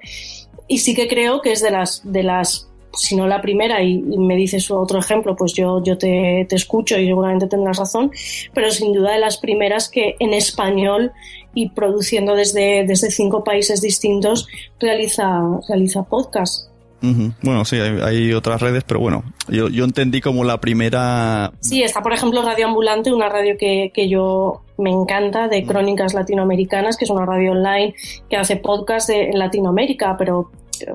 [0.69, 4.05] Y sí que creo que es de las, de las si no la primera, y,
[4.11, 8.11] y me dices otro ejemplo, pues yo, yo te, te, escucho y seguramente tendrás razón,
[8.53, 11.13] pero sin duda de las primeras que en español
[11.55, 14.47] y produciendo desde, desde cinco países distintos
[14.79, 16.69] realiza, realiza podcast.
[17.03, 17.35] Uh -huh.
[17.43, 21.51] Bueno, sí, hay, hay, otras redes, pero bueno, yo, yo entendí como la primera.
[21.61, 26.13] Sí, está por ejemplo Radio Ambulante, una radio que, que yo me encanta, de crónicas
[26.13, 27.95] latinoamericanas, que es una radio online
[28.29, 30.51] que hace podcast de, en Latinoamérica, pero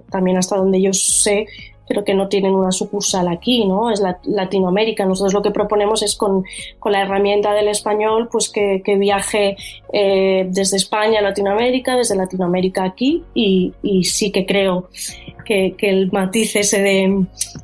[0.09, 1.47] también hasta donde yo sé,
[1.87, 3.91] pero que no tienen una sucursal aquí, ¿no?
[3.91, 5.05] Es la, Latinoamérica.
[5.05, 6.43] Nosotros lo que proponemos es con,
[6.79, 9.55] con la herramienta del español, pues que, que viaje
[9.93, 14.89] eh, desde España a Latinoamérica, desde Latinoamérica aquí, y, y sí que creo
[15.45, 16.81] que, que, el matiz ese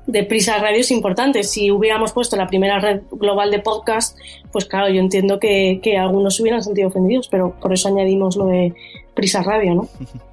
[0.07, 1.43] de, Prisa Radio es importante.
[1.43, 4.17] Si hubiéramos puesto la primera red global de podcast,
[4.51, 8.45] pues claro, yo entiendo que, que algunos hubieran sentido ofendidos, pero por eso añadimos lo
[8.45, 8.73] de
[9.13, 9.87] Prisa Radio, ¿no?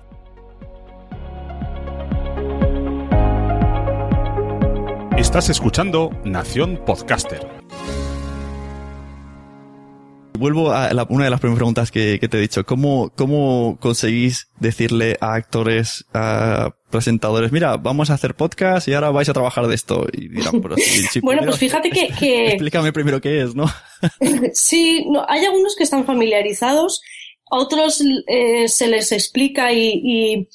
[5.28, 7.46] Estás escuchando Nación Podcaster.
[10.38, 12.64] Vuelvo a la, una de las primeras preguntas que, que, te he dicho.
[12.64, 19.10] ¿Cómo, ¿Cómo conseguís decirle a actores, a presentadores, mira, vamos a hacer podcast y ahora
[19.10, 20.06] vais a trabajar de esto?
[20.14, 22.46] Y dirán, pero si, si bueno, primero, pues fíjate que, que...
[22.52, 23.66] Explícame primero qué es, ¿no?
[24.54, 27.02] sí, no, hay algunos que están familiarizados,
[27.50, 30.48] a otros eh, se les explica y, y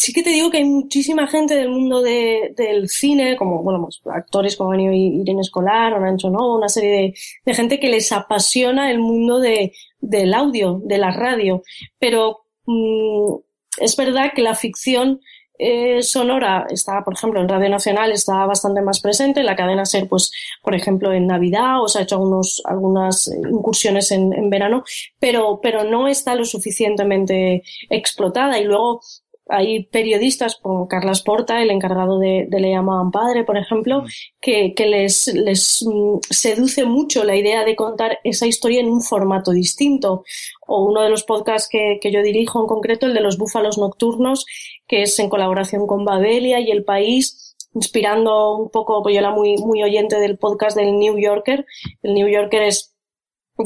[0.00, 3.82] sí que te digo que hay muchísima gente del mundo de, del cine, como bueno,
[3.82, 8.98] pues, actores como han Irene Escolar, No, una serie de, gente que les apasiona el
[8.98, 11.62] mundo de, del audio, de la radio.
[11.98, 13.40] Pero mmm,
[13.78, 15.20] es verdad que la ficción
[15.58, 19.84] eh, sonora está, por ejemplo, en Radio Nacional está bastante más presente, en la cadena
[19.84, 20.30] SER, pues,
[20.62, 24.82] por ejemplo, en Navidad, o se ha hecho algunos, algunas incursiones en, en verano,
[25.18, 28.58] pero, pero no está lo suficientemente explotada.
[28.58, 29.02] Y luego,
[29.50, 34.04] hay periodistas como Carlas Porta, el encargado de, de Le llamaban padre, por ejemplo,
[34.40, 35.84] que, que les, les
[36.30, 40.24] seduce mucho la idea de contar esa historia en un formato distinto.
[40.66, 43.78] O uno de los podcasts que, que yo dirijo en concreto, el de los búfalos
[43.78, 44.46] nocturnos,
[44.86, 49.30] que es en colaboración con Babelia y El País, inspirando un poco, pues yo era
[49.30, 51.66] muy, muy oyente del podcast del New Yorker.
[52.02, 52.94] El New Yorker es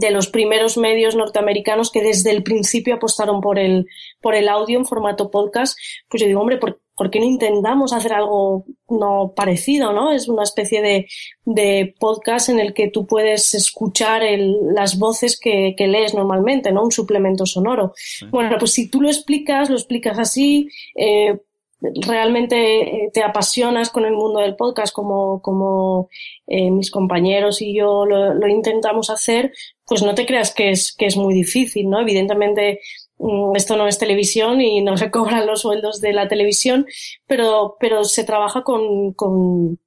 [0.00, 3.86] de los primeros medios norteamericanos que desde el principio apostaron por el,
[4.20, 5.78] por el audio en formato podcast,
[6.08, 10.12] pues yo digo, hombre, ¿por, ¿por qué no intentamos hacer algo no parecido, no?
[10.12, 11.06] Es una especie de,
[11.44, 16.72] de podcast en el que tú puedes escuchar el, las voces que, que, lees normalmente,
[16.72, 16.84] ¿no?
[16.84, 17.92] Un suplemento sonoro.
[17.96, 18.26] Sí.
[18.30, 21.38] Bueno, pues si tú lo explicas, lo explicas así, eh,
[21.80, 26.08] realmente te apasionas con el mundo del podcast como, como
[26.46, 29.52] eh, mis compañeros y yo lo, lo, intentamos hacer,
[29.86, 32.00] pues no te creas que es, que es muy difícil, ¿no?
[32.00, 32.80] Evidentemente
[33.18, 36.86] mm, esto no es televisión y no se cobran los sueldos de la televisión,
[37.26, 39.78] pero, pero se trabaja con, con,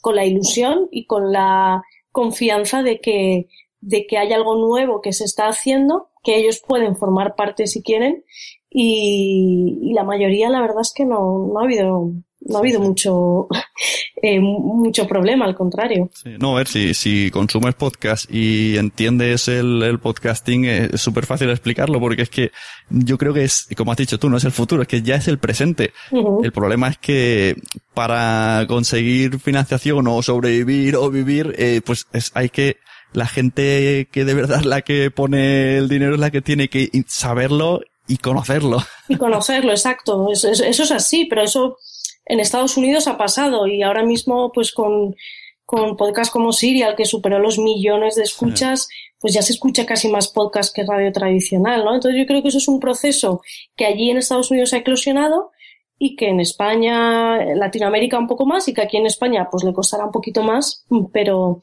[0.00, 3.48] con la ilusión y con la confianza de que,
[3.80, 7.82] de que hay algo nuevo que se está haciendo, que ellos pueden formar parte si
[7.82, 8.24] quieren
[8.70, 12.12] y, y, la mayoría la verdad es que no, no ha habido
[12.46, 13.48] no ha habido mucho
[14.22, 16.10] eh, mucho problema, al contrario.
[16.14, 21.26] Sí, no, a ver, si, si consumes podcast y entiendes el, el podcasting, es súper
[21.26, 22.52] fácil explicarlo, porque es que
[22.90, 25.16] yo creo que es, como has dicho tú, no es el futuro, es que ya
[25.16, 25.92] es el presente.
[26.10, 26.44] Uh -huh.
[26.44, 27.56] El problema es que
[27.94, 32.76] para conseguir financiación o sobrevivir o vivir, eh, pues es, hay que
[33.12, 36.90] la gente que de verdad la que pone el dinero es la que tiene que
[37.06, 38.82] saberlo y conocerlo.
[39.08, 40.28] Y conocerlo, exacto.
[40.32, 41.78] Eso, eso, es así, pero eso
[42.24, 45.14] en Estados Unidos ha pasado y ahora mismo, pues con,
[45.64, 50.08] con podcast como Serial, que superó los millones de escuchas, pues ya se escucha casi
[50.08, 51.94] más podcast que radio tradicional, ¿no?
[51.94, 53.40] Entonces yo creo que eso es un proceso
[53.76, 55.50] que allí en Estados Unidos ha eclosionado
[55.98, 59.72] y que en España, Latinoamérica un poco más y que aquí en España pues le
[59.72, 61.62] costará un poquito más, pero,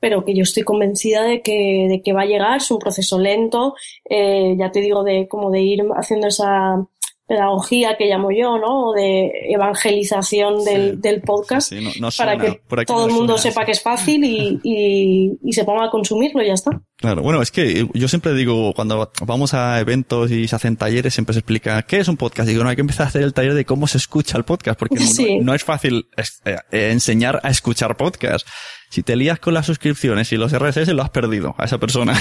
[0.00, 3.18] pero que yo estoy convencida de que, de que va a llegar, es un proceso
[3.18, 3.74] lento,
[4.08, 6.86] eh, ya te digo, de como de ir haciendo esa
[7.26, 8.92] pedagogía que llamo yo, ¿no?
[8.92, 11.72] de evangelización del, del podcast
[12.16, 15.90] para que todo el mundo sepa que es fácil y, y, y, se ponga a
[15.90, 16.70] consumirlo y ya está.
[16.96, 21.14] Claro, bueno, es que yo siempre digo, cuando vamos a eventos y se hacen talleres,
[21.14, 22.48] siempre se explica qué es un podcast.
[22.48, 24.78] Digo, no, hay que empezar a hacer el taller de cómo se escucha el podcast,
[24.78, 24.96] porque
[25.42, 26.08] no, es fácil
[26.44, 28.46] eh, enseñar a escuchar podcast.
[28.88, 32.14] Si te lías con las suscripciones y los RSS, lo has perdido a esa persona.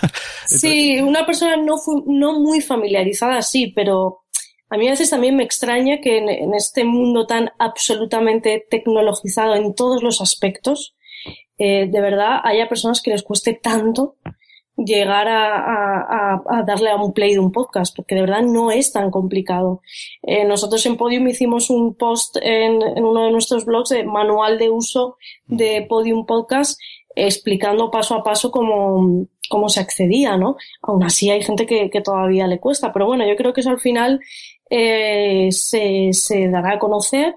[0.46, 1.74] sí, una persona no,
[2.06, 4.21] no muy familiarizada, sí, pero
[4.72, 9.74] a mí a veces también me extraña que en, este mundo tan absolutamente tecnologizado en
[9.74, 10.96] todos los aspectos,
[11.58, 14.16] eh, de verdad haya personas que les cueste tanto
[14.78, 19.10] llegar a, darle a un play de un podcast, porque de verdad no es tan
[19.10, 19.82] complicado.
[20.22, 24.70] Eh, nosotros en Podium hicimos un post en, uno de nuestros blogs de manual de
[24.70, 26.80] uso de Podium Podcast
[27.14, 30.56] explicando paso a paso cómo, cómo se accedía, ¿no?
[30.80, 33.68] Aún así hay gente que, que, todavía le cuesta, pero bueno, yo creo que eso
[33.68, 34.20] al final
[34.74, 37.36] eh, se, se, dará a conocer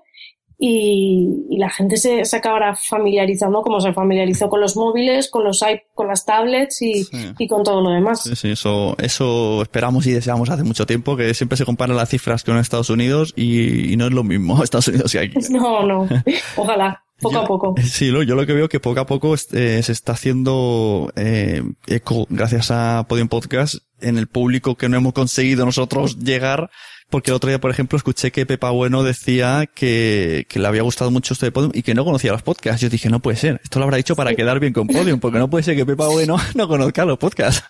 [0.57, 5.43] y, y la gente se, se, acabará familiarizando como se familiarizó con los móviles, con
[5.43, 5.61] los
[5.93, 7.05] con las tablets y,
[7.37, 8.23] y, con todo lo demás.
[8.23, 12.07] Sí, sí, eso, eso esperamos y deseamos hace mucho tiempo, que siempre se comparan las
[12.07, 15.37] cifras con Estados Unidos y, y no es lo mismo Estados Unidos y aquí.
[15.49, 16.07] No, no,
[16.55, 17.01] ojalá.
[17.19, 17.75] Poco a poco.
[17.81, 22.27] Sí, yo lo que veo que poco a poco eh, se está haciendo eh, eco,
[22.29, 26.69] gracias a Podium Podcast, en el público que no hemos conseguido nosotros llegar
[27.09, 30.81] porque el otro día, por ejemplo, escuché que Pepa Bueno decía que, que le había
[30.81, 32.81] gustado mucho esto de Podium y que no conocía los podcasts.
[32.81, 35.37] Yo dije, no puede ser, esto lo habrá dicho para quedar bien con Podium, porque
[35.37, 37.63] no puede ser que Pepa Bueno no conozca los podcasts.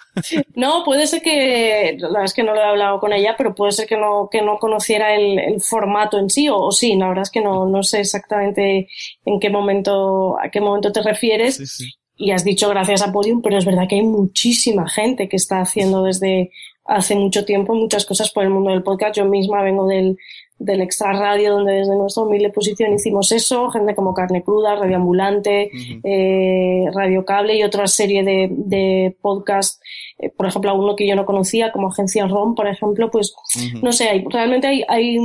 [0.56, 3.54] No, puede ser que, la verdad es que no lo he hablado con ella, pero
[3.54, 7.10] puede ser que no, que no conociera el, el formato en sí, o, sí, la
[7.10, 8.88] verdad es que no, no sé exactamente
[9.26, 11.80] en qué momento, a qué momento te refieres.
[12.18, 15.60] Y has dicho gracias a Podium, pero es verdad que hay muchísima gente que está
[15.60, 16.52] haciendo desde
[16.86, 19.18] hace mucho tiempo muchas cosas por el mundo del podcast.
[19.18, 20.18] Yo misma vengo del,
[20.58, 24.98] del Extra Radio, donde desde nuestra humilde posición hicimos eso, gente como Carne Cruda, Radio
[24.98, 25.72] Ambulante,
[26.04, 29.82] eh, Radio Cable y otra serie de, de podcasts,
[30.20, 33.36] eh, por ejemplo, uno que yo no conocía, como Agencia ROM, por ejemplo, pues
[33.82, 35.18] no sé, hay, realmente hay, hay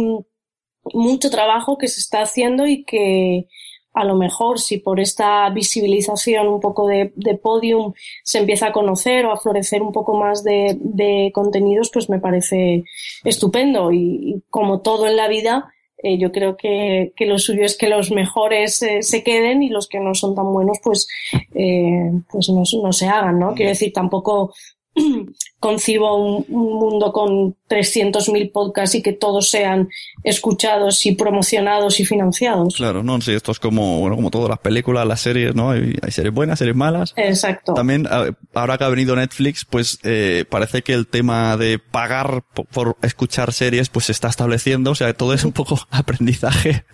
[0.95, 3.47] mucho trabajo que se está haciendo y que,
[3.93, 9.27] a lo mejor si por esta visibilización un poco de, podium se empieza a conocer
[9.27, 12.85] o a florecer un poco más de, contenidos, pues me parece
[13.25, 13.93] estupendo.
[13.93, 15.73] Y, como todo en la vida,
[16.03, 19.89] eh, yo creo que, lo suyo es que los mejores eh, se queden y los
[19.89, 21.07] que no son tan buenos, pues,
[21.55, 23.55] eh, pues no, no, se hagan, ¿no?
[23.55, 24.55] Quiero decir, tampoco
[25.61, 29.89] concibo un, mundo con 300.000 podcasts y que todos sean
[30.25, 32.75] escuchados y promocionados y financiados.
[32.75, 35.71] Claro, no, sí, esto es como, bueno, como todas las películas, las series, ¿no?
[35.71, 37.13] Hay, series buenas, series malas.
[37.17, 37.75] Exacto.
[37.75, 38.09] También,
[38.55, 42.43] ahora que ha venido Netflix, pues eh, parece que el tema de pagar
[42.73, 46.85] por, escuchar series, pues se está estableciendo, o sea, todo es un poco aprendizaje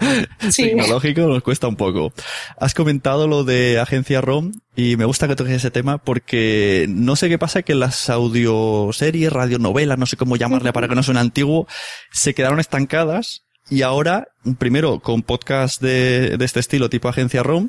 [0.56, 2.12] tecnológico, nos cuesta un poco.
[2.58, 7.16] Has comentado lo de Agencia ROM y me gusta que toques ese tema porque no
[7.16, 8.10] sé qué pasa que las
[8.56, 11.66] audioseries, radionovelas, no sé cómo llamarle para que no suene antiguo,
[12.12, 17.68] se quedaron estancadas y ahora, primero con podcast de, de este estilo tipo Agencia ROM,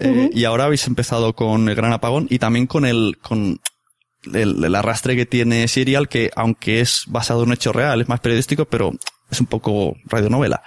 [0.00, 3.60] eh, y ahora habéis empezado con el Gran Apagón y también con el, con
[4.32, 8.20] el, arrastre que tiene Serial, que aunque es basado en un hecho real, es más
[8.20, 8.92] periodístico, pero
[9.30, 10.62] es un poco radionovela.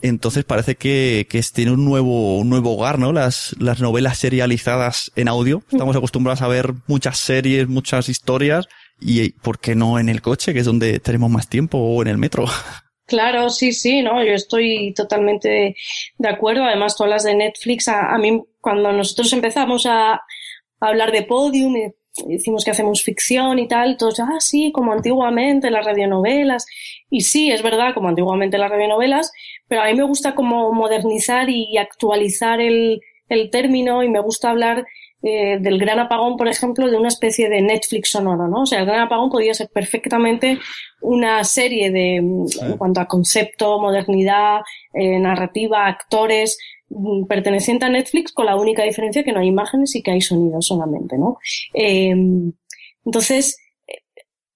[0.00, 3.12] Entonces parece que, que tiene un nuevo, un nuevo hogar, ¿no?
[3.12, 5.62] Las, las novelas serializadas en audio.
[5.70, 8.66] Estamos acostumbrados a ver muchas series, muchas historias.
[9.04, 12.08] Y ¿por qué no en el coche, que es donde tenemos más tiempo, o en
[12.08, 12.46] el metro?
[13.06, 15.74] Claro, sí, sí, no, yo estoy totalmente
[16.18, 16.64] de acuerdo.
[16.64, 20.20] Además, todas las de Netflix, a, mí, cuando nosotros empezamos a,
[20.80, 21.74] hablar de Podium,
[22.26, 26.66] decimos que hacemos ficción y tal, todos, ah, sí, como antiguamente las radionovelas.
[27.10, 29.30] Y sí, es verdad, como antiguamente las radionovelas,
[29.68, 34.50] pero a mí me gusta como modernizar y actualizar el, el término y me gusta
[34.50, 34.86] hablar
[35.24, 38.62] eh, del gran apagón, por ejemplo, de una especie de Netflix sonoro, ¿no?
[38.62, 40.58] O sea, el gran apagón podría ser perfectamente
[41.00, 44.62] una serie de, en cuanto a concepto, modernidad,
[44.92, 46.58] eh, narrativa, actores,
[46.88, 50.20] mm, perteneciente a Netflix con la única diferencia que no hay imágenes y que hay
[50.20, 51.38] sonidos solamente, ¿no?
[51.72, 52.14] Eh,
[53.04, 53.58] entonces,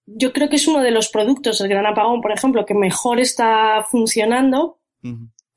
[0.07, 3.21] yo creo que es uno de los productos, el Gran Apagón, por ejemplo, que mejor
[3.21, 4.79] está funcionando.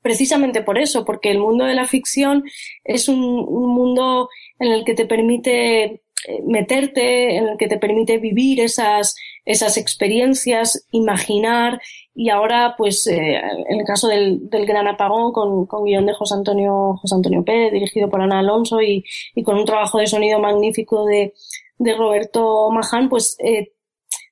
[0.02, 2.44] Precisamente por eso, porque el mundo de la ficción
[2.84, 4.28] es un, un mundo
[4.60, 6.00] en el que te permite eh,
[6.46, 11.80] meterte, en el que te permite vivir esas, esas experiencias, imaginar,
[12.14, 16.12] y ahora, pues, eh, en el caso del, del Gran Apagón, con, con, guion de
[16.12, 19.04] José Antonio, José Antonio Pérez, dirigido por Ana Alonso, y,
[19.34, 21.32] y con un trabajo de sonido magnífico de,
[21.78, 23.72] de Roberto Maján, pues eh,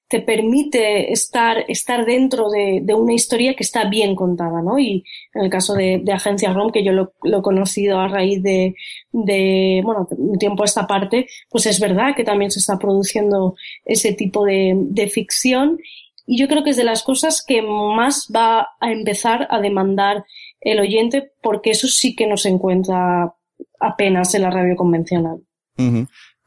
[0.09, 4.79] te permite estar, estar dentro de, de, una historia que está bien contada, ¿no?
[4.79, 5.05] Y
[5.35, 8.43] en el caso de, de Agencia ROM, que yo lo, lo, he conocido a raíz
[8.43, 8.75] de,
[9.13, 13.55] de, bueno, un tiempo a esta parte, pues es verdad que también se está produciendo
[13.85, 15.79] ese tipo de, de ficción
[16.31, 20.25] y yo creo que es de las cosas que más va a empezar a demandar
[20.61, 23.35] el oyente porque eso sí que no se encuentra
[23.81, 25.41] apenas en la radio convencional.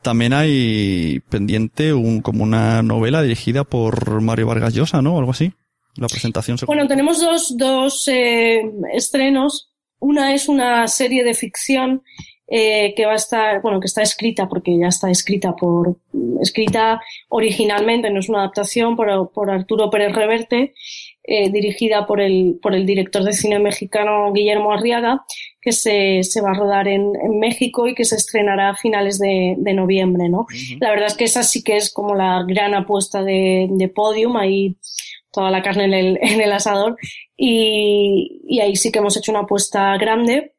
[0.01, 5.17] También hay pendiente un, como una novela dirigida por Mario Vargas Llosa, ¿no?
[5.17, 5.53] Algo así.
[5.95, 6.65] La presentación se...
[6.65, 8.61] Bueno, tenemos dos, dos eh,
[8.93, 9.69] estrenos.
[9.99, 12.01] Una es una serie de ficción
[12.47, 15.95] eh, que va a estar, bueno, que está escrita, porque ya está escrita por,
[16.41, 16.99] escrita
[17.29, 20.73] originalmente, no es una adaptación, por, por Arturo Pérez Reverte,
[21.23, 25.23] eh, dirigida por el, por el director de cine mexicano Guillermo Arriaga,
[25.61, 29.19] que se, se va a rodar en, en, México y que se estrenará a finales
[29.19, 30.39] de, de noviembre, ¿no?
[30.39, 30.77] Uh -huh.
[30.79, 34.37] La verdad es que esa sí que es como la gran apuesta de, de Podium,
[34.37, 34.75] ahí
[35.31, 36.97] toda la carne en el, en el asador,
[37.37, 40.53] y, y ahí sí que hemos hecho una apuesta grande.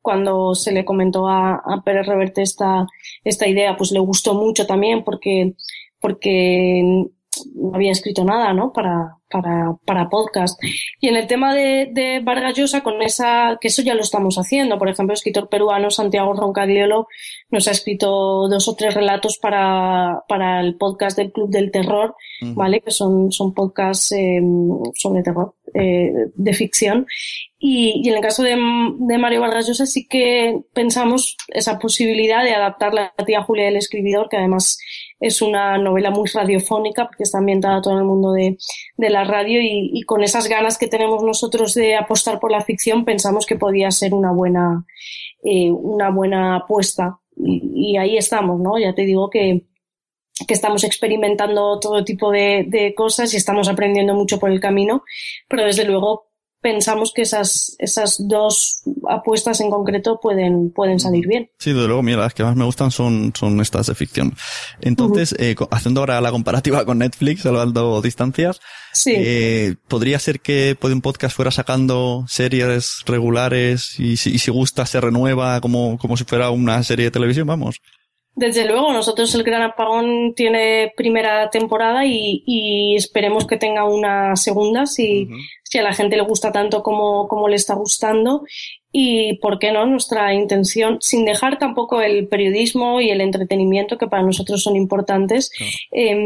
[0.00, 2.86] Cuando se le comentó a, a Pérez Reverte esta,
[3.24, 5.54] esta idea, pues le gustó mucho también porque,
[6.00, 7.06] porque
[7.54, 8.72] no había escrito nada, ¿no?
[8.72, 10.60] Para, para, para podcast.
[11.00, 14.36] Y en el tema de, de Vargas Llosa, con esa, que eso ya lo estamos
[14.36, 14.78] haciendo.
[14.78, 17.08] Por ejemplo, el escritor peruano Santiago Roncagliolo
[17.50, 22.14] nos ha escrito dos o tres relatos para, para el podcast del Club del Terror,
[22.42, 22.54] uh -huh.
[22.54, 22.80] ¿vale?
[22.80, 24.40] Que son, son podcasts eh,
[24.94, 27.06] sobre terror, eh, de ficción.
[27.58, 32.44] Y, y, en el caso de, de Mario Vargas Llosa sí que pensamos esa posibilidad
[32.44, 34.78] de adaptar la tía Julia del escribidor, que además
[35.20, 38.58] es una novela muy radiofónica porque está ambientada todo el mundo de,
[38.96, 42.60] de la radio y, y, con esas ganas que tenemos nosotros de apostar por la
[42.60, 44.84] ficción pensamos que podía ser una buena,
[45.42, 48.78] eh, una buena apuesta y, y, ahí estamos, ¿no?
[48.78, 49.66] Ya te digo que,
[50.46, 55.02] que estamos experimentando todo tipo de, de cosas y estamos aprendiendo mucho por el camino,
[55.48, 56.26] pero desde luego
[56.66, 61.48] pensamos que esas, esas dos apuestas en concreto pueden, pueden salir bien.
[61.60, 64.34] Sí, desde luego, mira, las que más me gustan son, son estas de ficción.
[64.80, 65.62] Entonces, uh -huh.
[65.62, 68.60] eh, haciendo ahora la comparativa con Netflix, salvando distancias,
[68.92, 69.12] sí.
[69.14, 74.86] eh, podría ser que un podcast fuera sacando series regulares y si, y si gusta
[74.86, 77.80] se renueva como, como si fuera una serie de televisión, vamos.
[78.34, 84.36] Desde luego, nosotros el Gran Apagón tiene primera temporada y, y esperemos que tenga una
[84.36, 85.40] segunda si, uh -huh.
[85.76, 88.44] Si a la gente le gusta tanto como, como le está gustando.
[88.92, 89.84] Y, ¿por qué no?
[89.84, 95.50] Nuestra intención, sin dejar tampoco el periodismo y el entretenimiento, que para nosotros son importantes,
[95.92, 96.16] eh,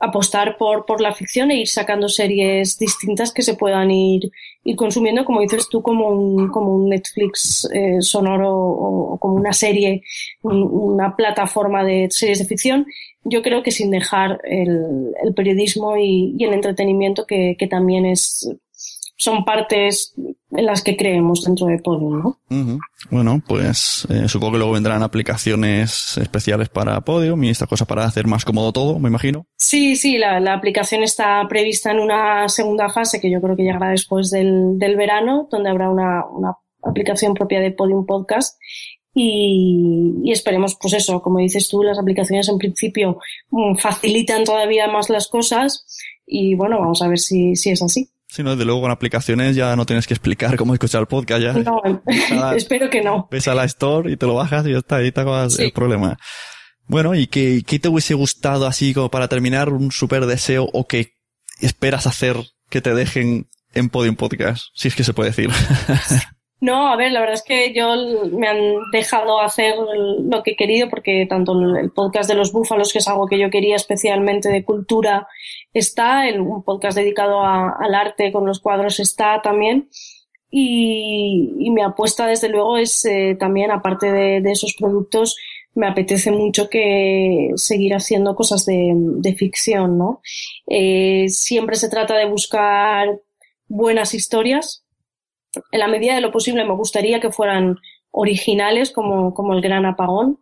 [0.00, 4.32] apostar por, por la ficción e ir sacando series distintas que se puedan ir,
[4.64, 9.34] ir consumiendo, como dices tú, como un, como un Netflix eh, sonoro o, o, como
[9.34, 10.02] una serie,
[10.42, 12.86] un, una plataforma de series de ficción.
[13.24, 18.06] Yo creo que sin dejar el, el periodismo y, y, el entretenimiento, que, que también
[18.06, 18.48] es,
[19.16, 20.14] son partes
[20.50, 22.28] en las que creemos dentro de Podium, ¿no?
[22.48, 22.78] Uh -huh.
[23.10, 28.04] Bueno, pues eh, supongo que luego vendrán aplicaciones especiales para Podium y estas cosas para
[28.04, 29.46] hacer más cómodo todo, me imagino.
[29.56, 33.64] Sí, sí, la, la, aplicación está prevista en una segunda fase que yo creo que
[33.64, 38.58] llegará después del, del verano, donde habrá una, una aplicación propia de Podium Podcast
[39.12, 43.18] y, y, esperemos, pues eso, como dices tú, las aplicaciones en principio
[43.50, 45.86] mm, facilitan todavía más las cosas
[46.26, 48.10] y bueno, vamos a ver si, si es así.
[48.28, 51.42] Si no, desde luego con aplicaciones ya no tienes que explicar cómo escuchar el podcast.
[51.42, 51.82] Ya, no,
[52.30, 53.28] la, espero que no.
[53.30, 55.64] Ves a la Store y te lo bajas y ya está, ahí te acabas sí.
[55.64, 56.16] el problema.
[56.86, 60.86] Bueno, ¿y qué, qué te hubiese gustado así como para terminar un super deseo o
[60.86, 61.14] que
[61.60, 62.36] esperas hacer
[62.68, 64.66] que te dejen en Podium Podcast?
[64.74, 65.50] Si es que se puede decir.
[66.60, 67.94] No, a ver, la verdad es que yo
[68.32, 68.58] me han
[68.92, 73.08] dejado hacer lo que he querido porque tanto el podcast de los búfalos, que es
[73.08, 75.26] algo que yo quería especialmente de cultura,
[75.72, 79.88] está, el, un podcast dedicado a, al arte con los cuadros está también.
[80.50, 85.36] Y, mi apuesta, desde luego, es eh, también, aparte de, esos productos,
[85.74, 90.20] me apetece mucho que seguir haciendo cosas de, de ficción, ¿no?
[90.66, 93.20] Eh, siempre se trata de buscar
[93.68, 94.84] buenas historias,
[95.72, 97.76] en la medida de lo posible me gustaría que fueran
[98.10, 100.38] originales como, como el Gran Apagón,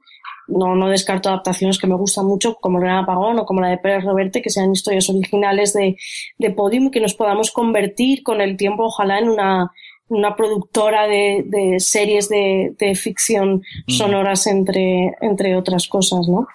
[0.48, 3.78] no, no descarto adaptaciones que me gustan mucho, como Gran Apagón o como la de
[3.78, 5.96] Pérez Reverte, que sean historias originales de,
[6.38, 9.70] de Podium y que nos podamos convertir con el tiempo, ojalá, en una,
[10.08, 16.48] una productora de, de series de, de ficción sonoras entre, entre otras cosas, ¿no?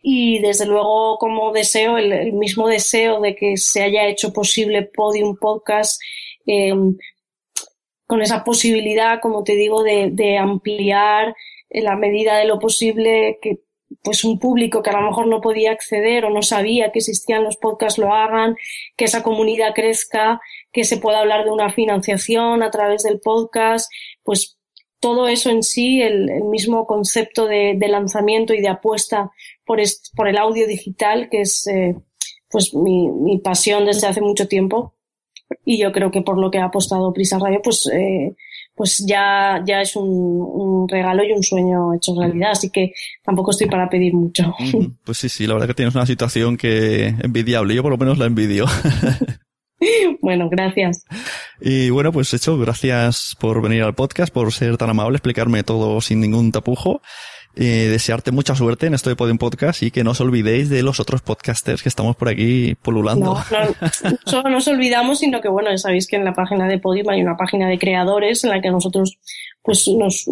[0.00, 4.82] Y desde luego como deseo, el, el mismo deseo de que se haya hecho posible
[4.82, 6.00] Podium Podcast,
[6.46, 6.72] eh,
[8.10, 11.36] con esa posibilidad, como te digo, de, de ampliar
[11.68, 13.60] en la medida de lo posible que
[14.02, 17.44] pues un público que a lo mejor no podía acceder o no sabía que existían
[17.44, 18.56] los podcasts lo hagan,
[18.96, 20.40] que esa comunidad crezca,
[20.72, 23.88] que se pueda hablar de una financiación a través del podcast,
[24.24, 24.58] pues
[24.98, 29.30] todo eso en sí, el, el mismo concepto de, de, lanzamiento y de apuesta
[29.64, 29.78] por,
[30.16, 31.94] por el audio digital, que es eh,
[32.50, 34.94] pues mi, mi, pasión desde hace mucho tiempo.
[35.64, 38.34] Y yo creo que por lo que ha apostado Prisa Radio, pues eh,
[38.74, 42.52] pues ya, ya es un, un, regalo y un sueño hecho realidad.
[42.52, 42.92] Así que
[43.22, 44.54] tampoco estoy para pedir mucho.
[45.04, 47.74] Pues sí, sí, la verdad que tienes una situación que envidiable.
[47.74, 48.66] Yo por lo menos la envidio.
[50.20, 51.04] Bueno, gracias.
[51.60, 56.00] Y bueno, pues hecho, gracias por venir al podcast, por ser tan amable, explicarme todo
[56.02, 57.00] sin ningún tapujo.
[57.56, 60.84] Eh, desearte mucha suerte en esto de Podium Podcast y que no os olvidéis de
[60.84, 63.34] los otros podcasters que estamos por aquí polulando.
[63.50, 66.78] No, no, solo nos olvidamos, sino que bueno, ya sabéis que en la página de
[66.78, 69.18] Podium hay una página de creadores en la que nosotros
[69.62, 70.26] pues nos,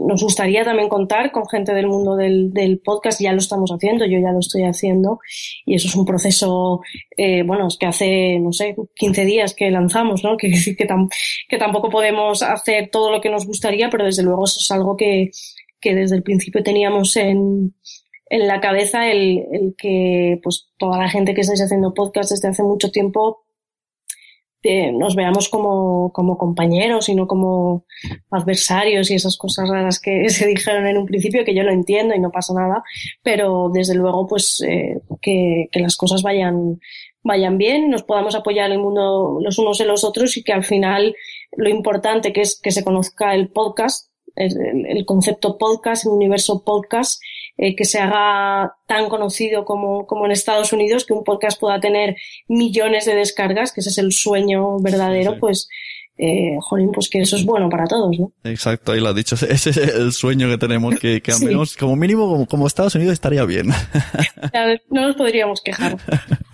[0.00, 4.04] nos gustaría también contar con gente del mundo del, del, podcast, ya lo estamos haciendo,
[4.04, 5.18] yo ya lo estoy haciendo,
[5.64, 6.80] y eso es un proceso,
[7.16, 10.36] eh, bueno, es que hace, no sé, 15 días que lanzamos, ¿no?
[10.40, 11.08] Decir que, tam,
[11.48, 14.96] que tampoco podemos hacer todo lo que nos gustaría, pero desde luego eso es algo
[14.96, 15.30] que,
[15.80, 17.74] que desde el principio teníamos en,
[18.30, 22.48] en la cabeza el, el que pues toda la gente que estáis haciendo podcast desde
[22.48, 23.44] hace mucho tiempo
[24.64, 27.84] eh, nos veamos como, como compañeros y no como
[28.30, 32.14] adversarios y esas cosas raras que se dijeron en un principio, que yo lo entiendo
[32.14, 32.82] y no pasa nada,
[33.22, 36.80] pero desde luego pues eh, que, que las cosas vayan,
[37.22, 40.64] vayan bien, nos podamos apoyar el mundo los unos en los otros y que al
[40.64, 41.14] final
[41.56, 44.07] lo importante que es que se conozca el podcast
[44.38, 47.20] el, el, concepto podcast, el universo podcast,
[47.56, 51.80] eh, que se haga tan conocido como, como en Estados Unidos, que un podcast pueda
[51.80, 52.16] tener
[52.46, 55.40] millones de descargas, que ese es el sueño verdadero, sí, sí.
[55.40, 55.68] pues
[56.18, 58.32] eh, jolín, pues que eso es bueno para todos, ¿no?
[58.44, 59.36] Exacto, ahí lo has dicho.
[59.48, 61.78] Ese es el sueño que tenemos, que, que al menos, sí.
[61.78, 63.68] como mínimo, como, como, Estados Unidos estaría bien.
[64.90, 65.96] no nos podríamos quejar.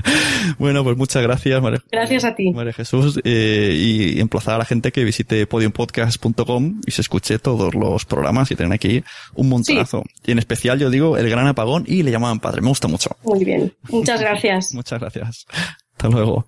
[0.59, 1.83] bueno, pues muchas gracias, María.
[1.91, 2.51] Gracias a ti.
[2.51, 7.75] María Jesús, eh, y emplazar a la gente que visite podiumpodcast.com y se escuche todos
[7.75, 9.03] los programas y tienen aquí
[9.35, 10.03] un montonazo.
[10.07, 10.23] Sí.
[10.27, 12.61] Y en especial, yo digo, El Gran Apagón y Le llamaban Padre.
[12.61, 13.17] Me gusta mucho.
[13.23, 13.73] Muy bien.
[13.89, 14.75] Muchas gracias.
[14.75, 15.47] muchas gracias.
[15.93, 16.47] Hasta luego.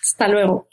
[0.00, 0.68] Hasta luego.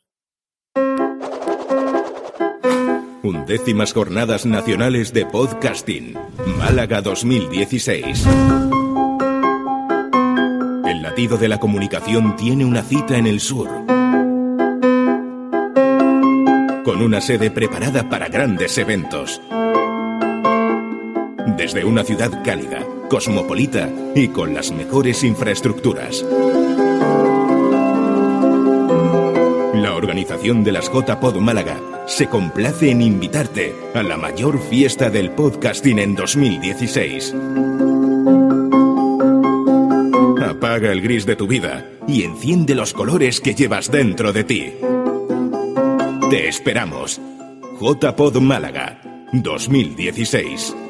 [3.22, 6.18] Undécimas Jornadas Nacionales de Podcasting,
[6.58, 8.26] Málaga 2016.
[10.86, 13.68] El latido de la comunicación tiene una cita en el sur.
[16.86, 19.42] Con una sede preparada para grandes eventos.
[21.58, 26.26] Desde una ciudad cálida, cosmopolita y con las mejores infraestructuras.
[29.74, 35.32] La organización de las J-Pod Málaga se complace en invitarte a la mayor fiesta del
[35.32, 37.36] podcasting en 2016.
[40.42, 44.74] Apaga el gris de tu vida y enciende los colores que llevas dentro de ti.
[46.32, 47.22] Te esperamos.
[47.80, 49.00] J-Pod Málaga
[49.32, 50.89] 2016.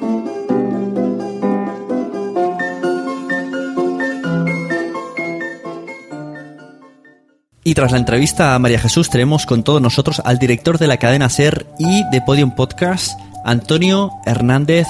[7.70, 10.98] Y tras la entrevista a María Jesús tenemos con todos nosotros al director de la
[10.98, 13.12] cadena SER y de Podium Podcast,
[13.46, 14.88] Antonio Hernández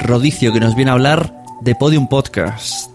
[0.00, 2.88] Rodicio, que nos viene a hablar de Podium Podcast.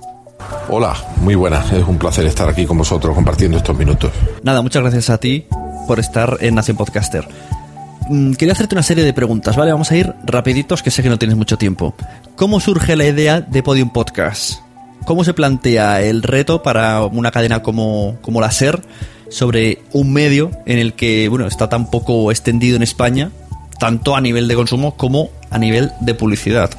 [0.69, 1.71] Hola, muy buenas.
[1.71, 4.11] Es un placer estar aquí con vosotros compartiendo estos minutos.
[4.41, 5.45] Nada, muchas gracias a ti
[5.87, 7.27] por estar en Nación Podcaster.
[8.09, 9.71] Mm, quería hacerte una serie de preguntas, ¿vale?
[9.71, 11.93] Vamos a ir rapiditos, que sé que no tienes mucho tiempo.
[12.35, 14.61] ¿Cómo surge la idea de Podium Podcast?
[15.05, 18.81] ¿Cómo se plantea el reto para una cadena como, como la SER
[19.29, 23.31] sobre un medio en el que, bueno, está tan poco extendido en España,
[23.79, 26.71] tanto a nivel de consumo como a nivel de publicidad?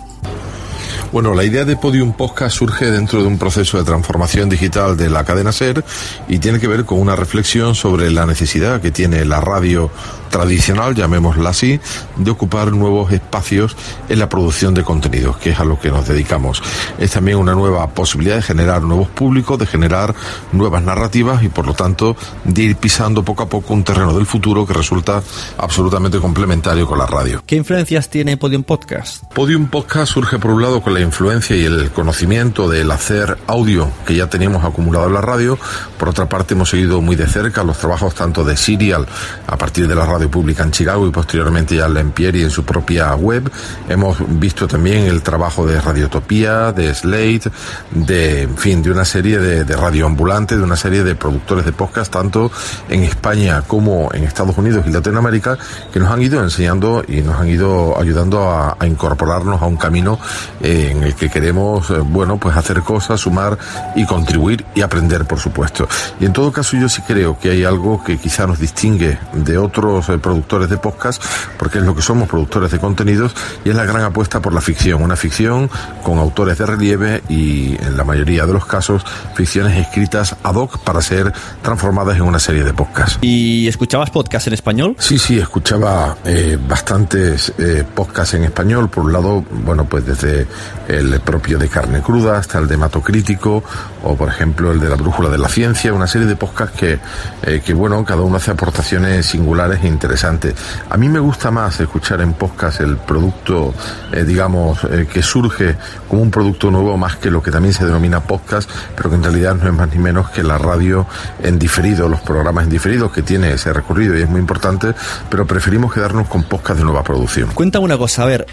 [1.10, 5.08] Bueno, la idea de Podium Podcast surge dentro de un proceso de transformación digital de
[5.08, 5.82] la cadena SER
[6.28, 9.90] y tiene que ver con una reflexión sobre la necesidad que tiene la radio
[10.28, 11.80] tradicional, llamémosla así,
[12.16, 13.76] de ocupar nuevos espacios
[14.08, 16.62] en la producción de contenidos, que es a lo que nos dedicamos.
[16.98, 20.14] Es también una nueva posibilidad de generar nuevos públicos, de generar
[20.52, 24.26] nuevas narrativas y por lo tanto de ir pisando poco a poco un terreno del
[24.26, 25.22] futuro que resulta
[25.56, 27.42] absolutamente complementario con la radio.
[27.46, 29.24] ¿Qué influencias tiene Podium Podcast?
[29.32, 33.90] Podium Podcast surge por un lado con la influencia y el conocimiento del hacer audio
[34.06, 35.58] que ya teníamos acumulado en la radio.
[35.98, 39.06] Por otra parte, hemos seguido muy de cerca los trabajos tanto de Serial
[39.46, 42.64] a partir de la radio pública en Chicago y posteriormente ya en Empieri en su
[42.64, 43.50] propia web.
[43.88, 47.50] Hemos visto también el trabajo de Radiotopía, de Slate,
[47.90, 52.12] de, fin, de una serie de, de radioambulantes, de una serie de productores de podcast,
[52.12, 52.50] tanto
[52.88, 55.58] en España como en Estados Unidos y Latinoamérica,
[55.92, 59.76] que nos han ido enseñando y nos han ido ayudando a, a incorporarnos a un
[59.76, 60.18] camino
[60.60, 63.58] eh, en el que queremos, eh, bueno, pues hacer cosas, sumar
[63.94, 65.88] y contribuir y aprender, por supuesto.
[66.20, 69.58] Y en todo caso, yo sí creo que hay algo que quizá nos distingue de
[69.58, 71.22] otros eh, productores de podcast,
[71.58, 73.34] porque es lo que somos productores de contenidos,
[73.64, 75.02] y es la gran apuesta por la ficción.
[75.02, 75.70] Una ficción
[76.02, 80.78] con autores de relieve y, en la mayoría de los casos, ficciones escritas ad hoc
[80.78, 81.32] para ser
[81.62, 83.18] transformadas en una serie de podcasts.
[83.20, 84.96] ¿Y escuchabas podcast en español?
[84.98, 88.88] Sí, sí, escuchaba eh, bastantes eh, podcasts en español.
[88.88, 90.46] Por un lado, bueno, pues desde
[90.88, 93.62] el propio de Carne Cruda hasta el de Mato Crítico,
[94.08, 96.98] o por ejemplo el de La Brújula de la Ciencia, una serie de podcasts que,
[97.42, 100.54] eh, que bueno, cada uno hace aportaciones singulares e interesantes.
[100.88, 103.74] A mí me gusta más escuchar en podcast el producto,
[104.12, 105.76] eh, digamos, eh, que surge
[106.08, 109.24] como un producto nuevo más que lo que también se denomina podcast, pero que en
[109.24, 111.06] realidad no es más ni menos que la radio
[111.42, 114.94] en diferido, los programas en diferido que tiene ese recorrido y es muy importante,
[115.28, 117.50] pero preferimos quedarnos con podcast de nueva producción.
[117.52, 118.46] Cuéntame una cosa, a ver,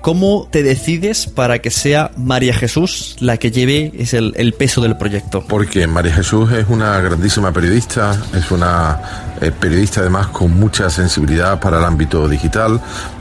[0.00, 4.80] ¿cómo te decides para que sea María Jesús la que lleve es el, el peso
[4.80, 5.42] del proyecto?
[5.42, 9.00] Porque María Jesús es una grandísima periodista, es una
[9.40, 12.78] eh, periodista además con mucha sensibilidad para el ámbito digital,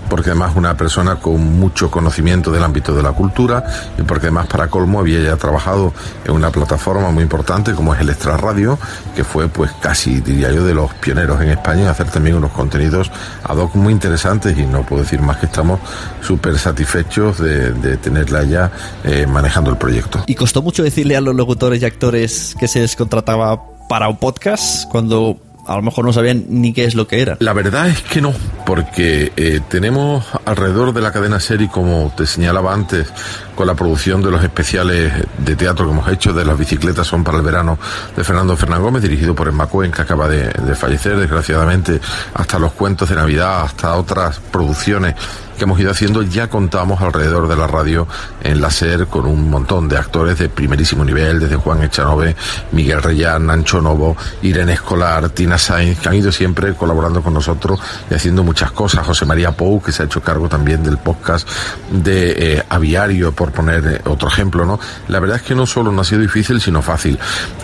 [0.10, 3.64] porque además una persona con mucho conocimiento del ámbito de la cultura
[3.97, 5.93] y porque además para colmo había ya trabajado
[6.26, 8.78] en una plataforma muy importante como es el Extra Radio,
[9.16, 12.51] que fue pues casi diría yo de los pioneros en España en hacer también unos
[12.51, 13.12] contenidos
[13.43, 15.80] ad hoc muy interesantes y no puedo decir más que estamos
[16.22, 18.72] súper satisfechos de, tenerla ya
[19.03, 20.24] eh, manejando el proyecto.
[20.26, 24.18] ¿Y costó mucho decirle a los locutores y actores que se les contrataba para un
[24.18, 25.38] podcast cuando
[25.70, 27.38] a lo mejor no sabían ni qué es lo que era.
[27.40, 28.34] La verdad es que no,
[28.66, 33.08] porque eh, tenemos alrededor de la cadena serie, como te señalaba antes,
[33.54, 37.24] con la producción de los especiales de teatro que hemos hecho, de las bicicletas son
[37.24, 37.78] para el verano
[38.16, 42.02] de Fernando Fernán Gómez, dirigido por Emma Cohen, que acaba de fallecer, desgraciadamente,
[42.34, 45.16] hasta los cuentos de Navidad, hasta otras producciones
[45.60, 48.07] que hemos ido haciendo, ya contamos alrededor de la radio
[48.41, 52.36] en la SER con un montón de actores de primerísimo nivel, desde Juan Echanove,
[52.72, 57.80] Miguel Reyán, Nancho Novo, Irene Escolar, Tina Sainz, que han ido siempre colaborando con nosotros
[58.10, 59.05] y haciendo muchas cosas.
[59.05, 61.47] José María Pou, que se ha hecho cargo también del podcast
[61.91, 64.80] de eh, Aviario, por poner eh, otro ejemplo, ¿no?
[65.10, 67.20] La verdad es que no solo no ha sido difícil, sino fácil.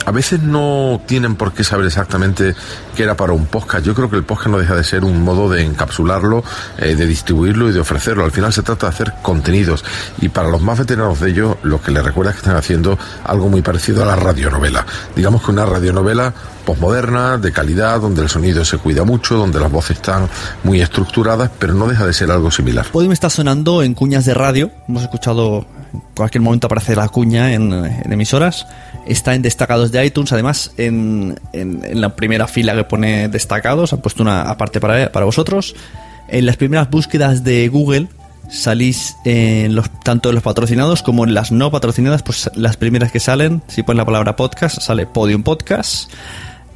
[0.06, 2.56] A veces no tienen por qué saber exactamente
[2.96, 3.86] qué era para un podcast.
[3.86, 6.44] Yo creo que el podcast no deja de ser un modo de encapsularlo,
[6.78, 8.26] eh, de distribuirlo y de ofrecerlo.
[8.26, 9.86] Al final se trata de hacer contenidos
[10.20, 12.98] y para los más veteranos de ellos lo que les recuerda es que están haciendo
[13.24, 14.86] algo muy parecido a la radionovela.
[15.16, 16.34] Digamos que una radionovela
[16.66, 20.28] posmoderna, de calidad, donde el sonido se cuida mucho, donde las voces están
[20.64, 22.88] muy estructuradas, pero no deja de ser algo similar.
[22.92, 27.54] Podium está sonando en cuñas de radio, hemos escuchado en cualquier momento aparece la cuña
[27.54, 28.68] en, en emisoras,
[29.06, 33.94] está en destacados de iTunes, además en, en, en, la primera fila que pone destacados,
[33.94, 35.76] han puesto una aparte para, para vosotros,
[36.28, 38.08] en las primeras búsquedas de Google
[38.50, 43.12] salís en los tanto en los patrocinados como en las no patrocinadas, pues las primeras
[43.12, 46.12] que salen, si ponen la palabra podcast, sale Podium Podcast.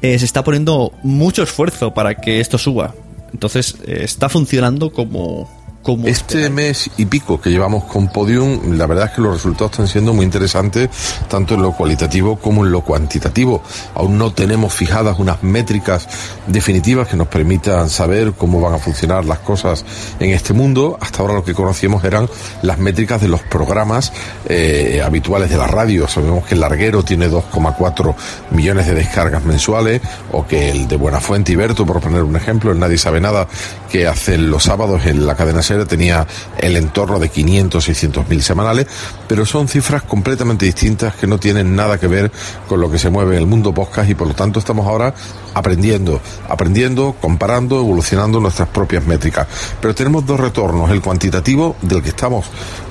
[0.01, 2.95] Eh, se está poniendo mucho esfuerzo para que esto suba.
[3.33, 5.49] Entonces, eh, está funcionando como,
[5.89, 9.71] como este mes y pico que llevamos con Podium, la verdad es que los resultados
[9.71, 10.87] están siendo muy interesantes,
[11.27, 13.63] tanto en lo cualitativo como en lo cuantitativo.
[13.95, 16.07] Aún no tenemos fijadas unas métricas
[16.45, 19.83] definitivas que nos permitan saber cómo van a funcionar las cosas
[20.19, 20.95] en este mundo.
[21.01, 22.29] Hasta ahora lo que conocíamos eran
[22.61, 24.13] las métricas de los programas
[24.47, 26.07] eh, habituales de la radio.
[26.07, 28.13] Sabemos que el Larguero tiene 2,4
[28.51, 32.71] millones de descargas mensuales, o que el de Buenafuente y Berto, por poner un ejemplo,
[32.71, 33.47] el Nadie sabe nada,
[33.91, 36.27] que hacen los sábados en la cadena SER tenía
[36.57, 38.87] el entorno de 500, 600 mil semanales,
[39.27, 42.31] pero son cifras completamente distintas que no tienen nada que ver
[42.67, 45.13] con lo que se mueve en el mundo podcast y por lo tanto estamos ahora
[45.53, 49.47] aprendiendo, aprendiendo, comparando, evolucionando nuestras propias métricas.
[49.81, 52.45] Pero tenemos dos retornos, el cuantitativo del que estamos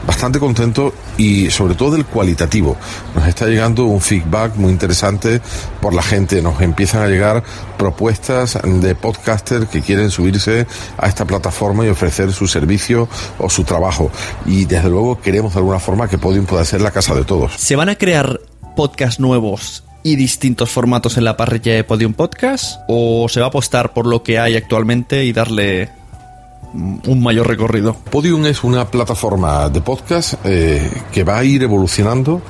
[0.06, 2.76] bastante contentos y sobre todo el cualitativo.
[3.14, 5.40] Nos está llegando un feedback muy interesante
[5.80, 7.42] por la gente, nos empiezan a llegar
[7.76, 13.64] propuestas de podcasters que quieren subirse a esta plataforma y ofrecer su servicio o su
[13.64, 14.10] trabajo.
[14.46, 17.52] Y desde luego queremos de alguna forma que Podium pueda ser la casa de todos.
[17.56, 18.40] ¿Se van a crear
[18.74, 22.80] podcasts nuevos y distintos formatos en la parrilla de Podium Podcast?
[22.88, 25.90] ¿O se va a apostar por lo que hay actualmente y darle
[26.72, 27.94] un mayor recorrido?
[27.94, 32.40] Podium es una plataforma de podcast eh, que va a ir evolucionando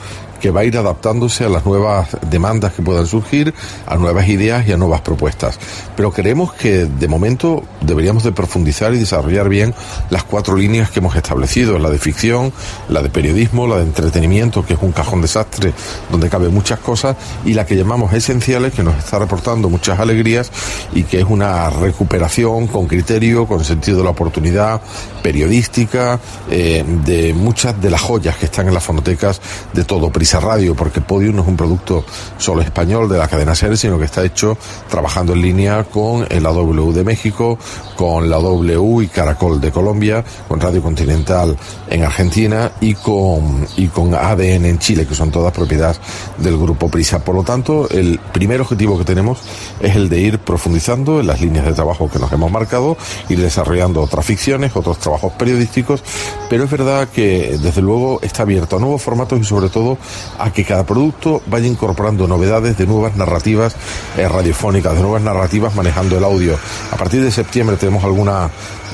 [0.40, 3.54] que va a ir adaptándose a las nuevas demandas que puedan surgir,
[3.86, 5.58] a nuevas ideas y a nuevas propuestas.
[5.96, 9.74] Pero creemos que de momento deberíamos de profundizar y desarrollar bien
[10.10, 12.52] las cuatro líneas que hemos establecido, la de ficción,
[12.88, 15.72] la de periodismo, la de entretenimiento, que es un cajón desastre
[16.10, 20.50] donde cabe muchas cosas, y la que llamamos esenciales, que nos está reportando muchas alegrías
[20.92, 24.80] y que es una recuperación con criterio, con sentido de la oportunidad,
[25.22, 26.18] periodística,
[26.50, 29.40] eh, de muchas de las joyas que están en las fonotecas
[29.72, 32.04] de todo Radio, porque Podium no es un producto
[32.36, 34.58] solo español de la cadena SER, sino que está hecho
[34.88, 37.58] trabajando en línea con la W de México,
[37.96, 41.56] con la W y Caracol de Colombia, con Radio Continental
[41.88, 45.98] en Argentina y con, y con ADN en Chile, que son todas propiedades
[46.36, 47.24] del grupo Prisa.
[47.24, 49.38] Por lo tanto, el primer objetivo que tenemos
[49.80, 52.96] es el de ir profundizando en las líneas de trabajo que nos hemos marcado,
[53.28, 56.02] ir desarrollando otras ficciones, otros trabajos periodísticos,
[56.50, 59.98] pero es verdad que desde luego está abierto a nuevos formatos y sobre todo
[60.38, 63.76] a que cada producto vaya incorporando novedades de nuevas narrativas
[64.16, 66.56] eh, radiofónicas, de nuevas narrativas manejando el audio.
[66.92, 68.50] A partir de septiembre tenemos alguna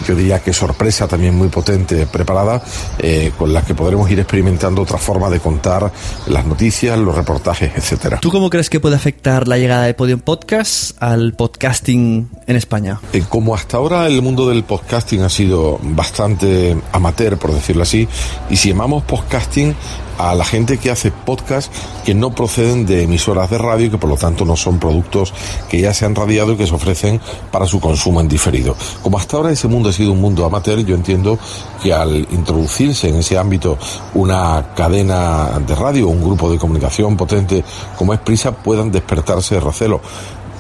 [0.07, 2.63] yo diría que sorpresa también muy potente preparada,
[2.99, 5.91] eh, con la que podremos ir experimentando otra forma de contar
[6.27, 8.19] las noticias, los reportajes, etcétera.
[8.21, 13.01] ¿Tú cómo crees que puede afectar la llegada de Podium Podcast al podcasting en España?
[13.13, 18.09] Eh, como hasta ahora el mundo del podcasting ha sido bastante amateur, por decirlo así,
[18.51, 19.75] y si llamamos podcasting
[20.19, 21.73] a la gente que hace podcast
[22.05, 25.33] que no proceden de emisoras de radio y que por lo tanto no son productos
[25.69, 28.77] que ya se han radiado y que se ofrecen para su consumo en diferido.
[29.03, 31.39] Como hasta ahora ese mundo ha sido un mundo amateur, yo entiendo
[31.83, 33.79] que al introducirse en ese ámbito
[34.15, 37.65] una cadena de radio, un grupo de comunicación potente
[37.97, 40.01] como es Prisa, puedan despertarse de recelo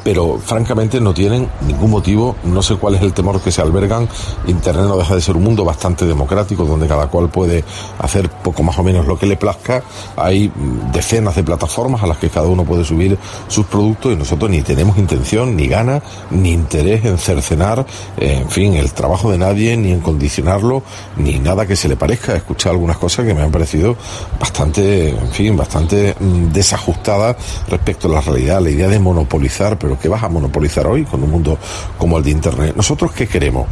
[0.05, 4.07] pero francamente no tienen ningún motivo, no sé cuál es el temor que se albergan.
[4.46, 7.64] Internet no deja de ser un mundo bastante democrático donde cada cual puede
[7.98, 9.82] hacer poco más o menos lo que le plazca.
[10.16, 10.52] Hay
[10.92, 14.61] decenas de plataformas a las que cada uno puede subir sus productos y nosotros ni
[14.61, 17.86] tenemos intención, ni gana, ni interés en cercenar,
[18.18, 20.82] en fin, el trabajo de nadie, ni en condicionarlo,
[21.16, 22.34] ni nada que se le parezca.
[22.34, 23.96] He escuchado algunas cosas que me han parecido
[24.38, 27.36] bastante, en fin, bastante mm, desajustadas
[27.68, 31.22] respecto a la realidad, la idea de monopolizar, pero que vas a monopolizar hoy con
[31.22, 31.59] un mundo
[31.99, 32.74] como el de Internet.
[32.76, 33.66] ¿Nosotros qué queremos?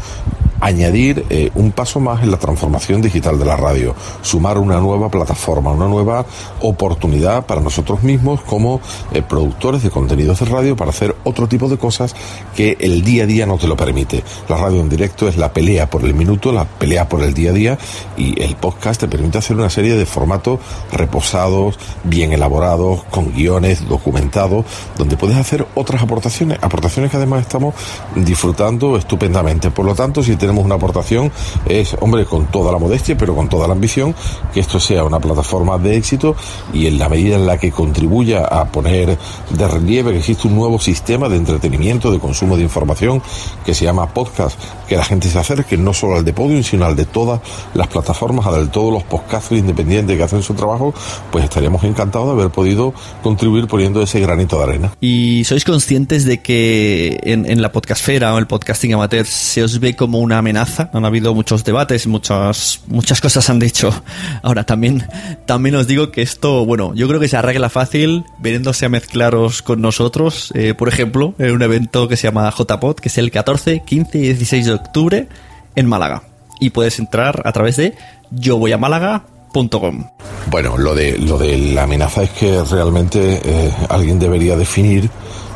[0.62, 5.10] añadir eh, un paso más en la transformación digital de la radio, sumar una nueva
[5.10, 6.24] plataforma, una nueva
[6.60, 8.80] oportunidad para nosotros mismos como
[9.12, 12.14] eh, productores de contenidos de radio para hacer otro tipo de cosas
[12.54, 14.22] que el día a día no te lo permite.
[14.48, 17.50] La radio en directo es la pelea por el minuto, la pelea por el día
[17.50, 17.78] a día
[18.16, 20.60] y el podcast te permite hacer una serie de formatos
[20.92, 24.64] reposados, bien elaborados, con guiones, documentados,
[24.96, 27.74] donde puedes hacer otras aportaciones, aportaciones que además estamos
[28.14, 29.70] disfrutando estupendamente.
[29.70, 31.30] Por lo tanto, si tenemos una aportación
[31.66, 34.14] es, hombre, con toda la modestia, pero con toda la ambición,
[34.52, 36.36] que esto sea una plataforma de éxito
[36.72, 39.18] y en la medida en la que contribuya a poner
[39.50, 43.22] de relieve que existe un nuevo sistema de entretenimiento, de consumo de información,
[43.64, 44.58] que se llama podcast,
[44.92, 47.40] que la gente se acerque no solo al de Podium, sino al de todas
[47.72, 50.92] las plataformas, al de todos los podcasters independientes que hacen su trabajo,
[51.30, 54.92] pues estaríamos encantados de haber podido contribuir poniendo ese granito de arena.
[55.00, 59.80] ¿Y sois conscientes de que en, en la podcastfera o el podcasting amateur se os
[59.80, 60.90] ve como una amenaza.
[60.92, 63.94] Han habido muchos debates muchas, muchas cosas han dicho.
[64.42, 65.06] Ahora, también,
[65.46, 69.62] también os digo que esto, bueno, yo creo que se arregla fácil veniéndose a mezclaros
[69.62, 70.52] con nosotros.
[70.54, 74.18] Eh, por ejemplo, en un evento que se llama JPod, que es el 14, 15
[74.18, 75.28] y 16 de octubre
[75.74, 76.22] en Málaga.
[76.60, 77.94] Y puedes entrar a través de
[78.30, 80.04] yo voy a Málaga.com.
[80.50, 85.10] Bueno, lo de, lo de la amenaza es que realmente eh, alguien debería definir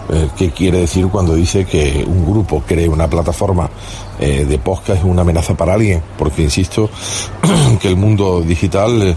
[0.09, 3.69] eh, qué quiere decir cuando dice que un grupo cree una plataforma
[4.19, 6.91] eh, de podcast es una amenaza para alguien, porque insisto
[7.81, 9.17] que el mundo digital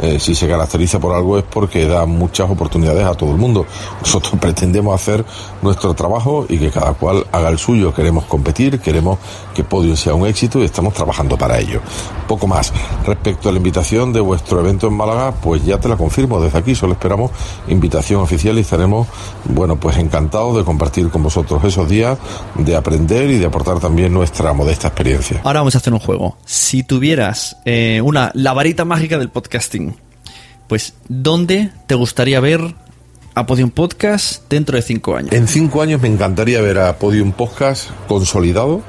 [0.00, 3.66] eh, si se caracteriza por algo es porque da muchas oportunidades a todo el mundo.
[4.00, 5.24] Nosotros pretendemos hacer
[5.60, 7.92] nuestro trabajo y que cada cual haga el suyo.
[7.92, 9.18] Queremos competir, queremos
[9.54, 11.80] que Podium sea un éxito y estamos trabajando para ello.
[12.28, 12.72] Poco más.
[13.04, 16.58] Respecto a la invitación de vuestro evento en Málaga, pues ya te la confirmo desde
[16.58, 16.74] aquí.
[16.74, 17.32] Solo esperamos
[17.66, 19.08] invitación oficial y estaremos,
[19.46, 22.18] bueno, pues encantados de compartir con vosotros esos días,
[22.54, 25.40] de aprender y de aportar también nuestra modesta experiencia.
[25.44, 26.38] Ahora vamos a hacer un juego.
[26.44, 29.96] Si tuvieras eh, una la varita mágica del podcasting,
[30.68, 32.74] pues ¿dónde te gustaría ver
[33.34, 35.32] a Podium Podcast dentro de cinco años?
[35.32, 38.82] En cinco años me encantaría ver a Podium Podcast consolidado,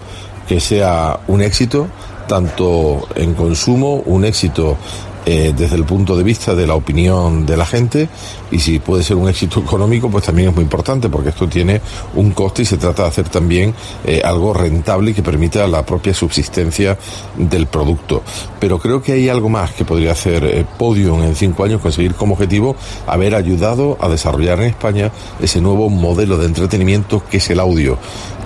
[0.47, 1.87] que sea un éxito,
[2.27, 4.77] tanto en consumo, un éxito
[5.25, 8.09] eh, desde el punto de vista de la opinión de la gente
[8.51, 11.81] y si puede ser un éxito económico pues también es muy importante porque esto tiene
[12.15, 13.73] un coste y se trata de hacer también
[14.05, 16.97] eh, algo rentable y que permita la propia subsistencia
[17.37, 18.23] del producto.
[18.59, 22.15] Pero creo que hay algo más que podría hacer eh, Podium en cinco años conseguir
[22.15, 22.75] como objetivo
[23.07, 25.11] haber ayudado a desarrollar en España
[25.41, 27.97] ese nuevo modelo de entretenimiento que es el audio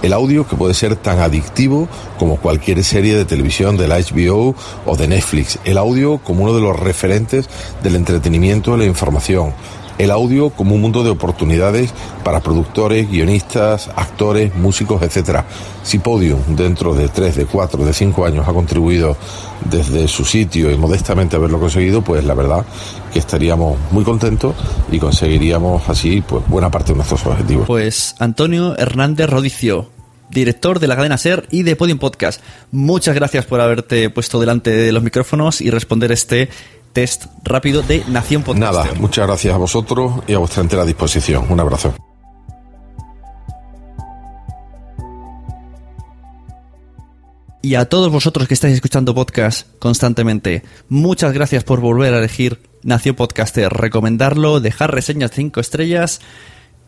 [0.04, 1.88] el audio que puede ser tan adictivo
[2.20, 4.54] como cualquier serie de televisión de la HBO
[4.86, 5.58] o de Netflix.
[5.64, 7.50] El audio como uno de los referentes
[7.82, 9.54] del entretenimiento y la información.
[9.98, 11.94] El audio como un mundo de oportunidades
[12.24, 15.42] para productores, guionistas, actores, músicos, etc.
[15.84, 19.16] Si Podium dentro de tres, de cuatro, de cinco años ha contribuido
[19.70, 22.66] desde su sitio y modestamente haberlo conseguido, pues la verdad
[23.14, 24.56] que estaríamos muy contentos
[24.92, 27.68] y conseguiríamos así pues buena parte de nuestros objetivos.
[27.68, 29.93] Pues Antonio Hernández Rodicio,
[30.34, 32.42] director de la cadena SER y de Podium Podcast.
[32.72, 36.50] Muchas gracias por haberte puesto delante de los micrófonos y responder este
[36.94, 38.74] test rápido de Nación Podcast.
[38.74, 41.46] Nada, muchas gracias a vosotros y a vuestra entera disposición.
[41.50, 41.94] Un abrazo.
[47.66, 52.60] Y a todos vosotros que estáis escuchando podcast constantemente, muchas gracias por volver a elegir
[52.84, 56.20] Nación Podcaster, recomendarlo, dejar reseñas 5 estrellas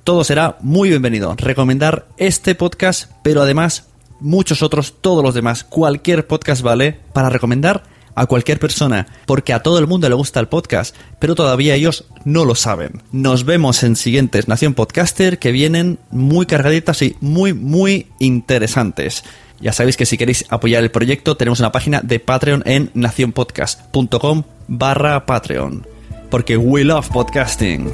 [0.06, 1.34] todo será muy bienvenido.
[1.36, 3.88] Recomendar este podcast, pero además
[4.20, 5.64] muchos otros, todos los demás.
[5.64, 7.84] Cualquier podcast vale para recomendar
[8.14, 12.06] a cualquier persona, porque a todo el mundo le gusta el podcast, pero todavía ellos
[12.24, 13.02] no lo saben.
[13.12, 19.24] Nos vemos en siguientes Nación Podcaster que vienen muy cargaditas y muy, muy interesantes.
[19.60, 24.44] Ya sabéis que si queréis apoyar el proyecto tenemos una página de Patreon en nacionpodcast.com
[24.68, 25.88] barra Patreon.
[26.30, 27.92] Porque we love podcasting.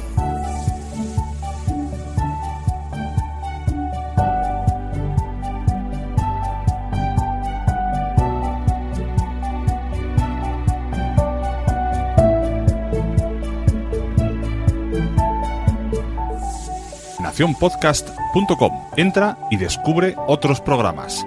[17.32, 18.72] nacionpodcast.com.
[18.96, 21.24] Entra y descubre otros programas.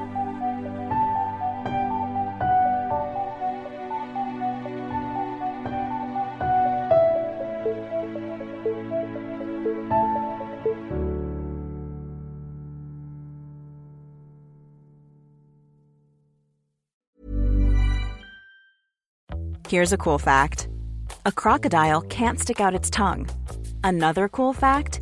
[19.67, 20.69] Here's a cool fact
[21.25, 23.27] a crocodile can't stick out its tongue.
[23.83, 25.01] Another cool fact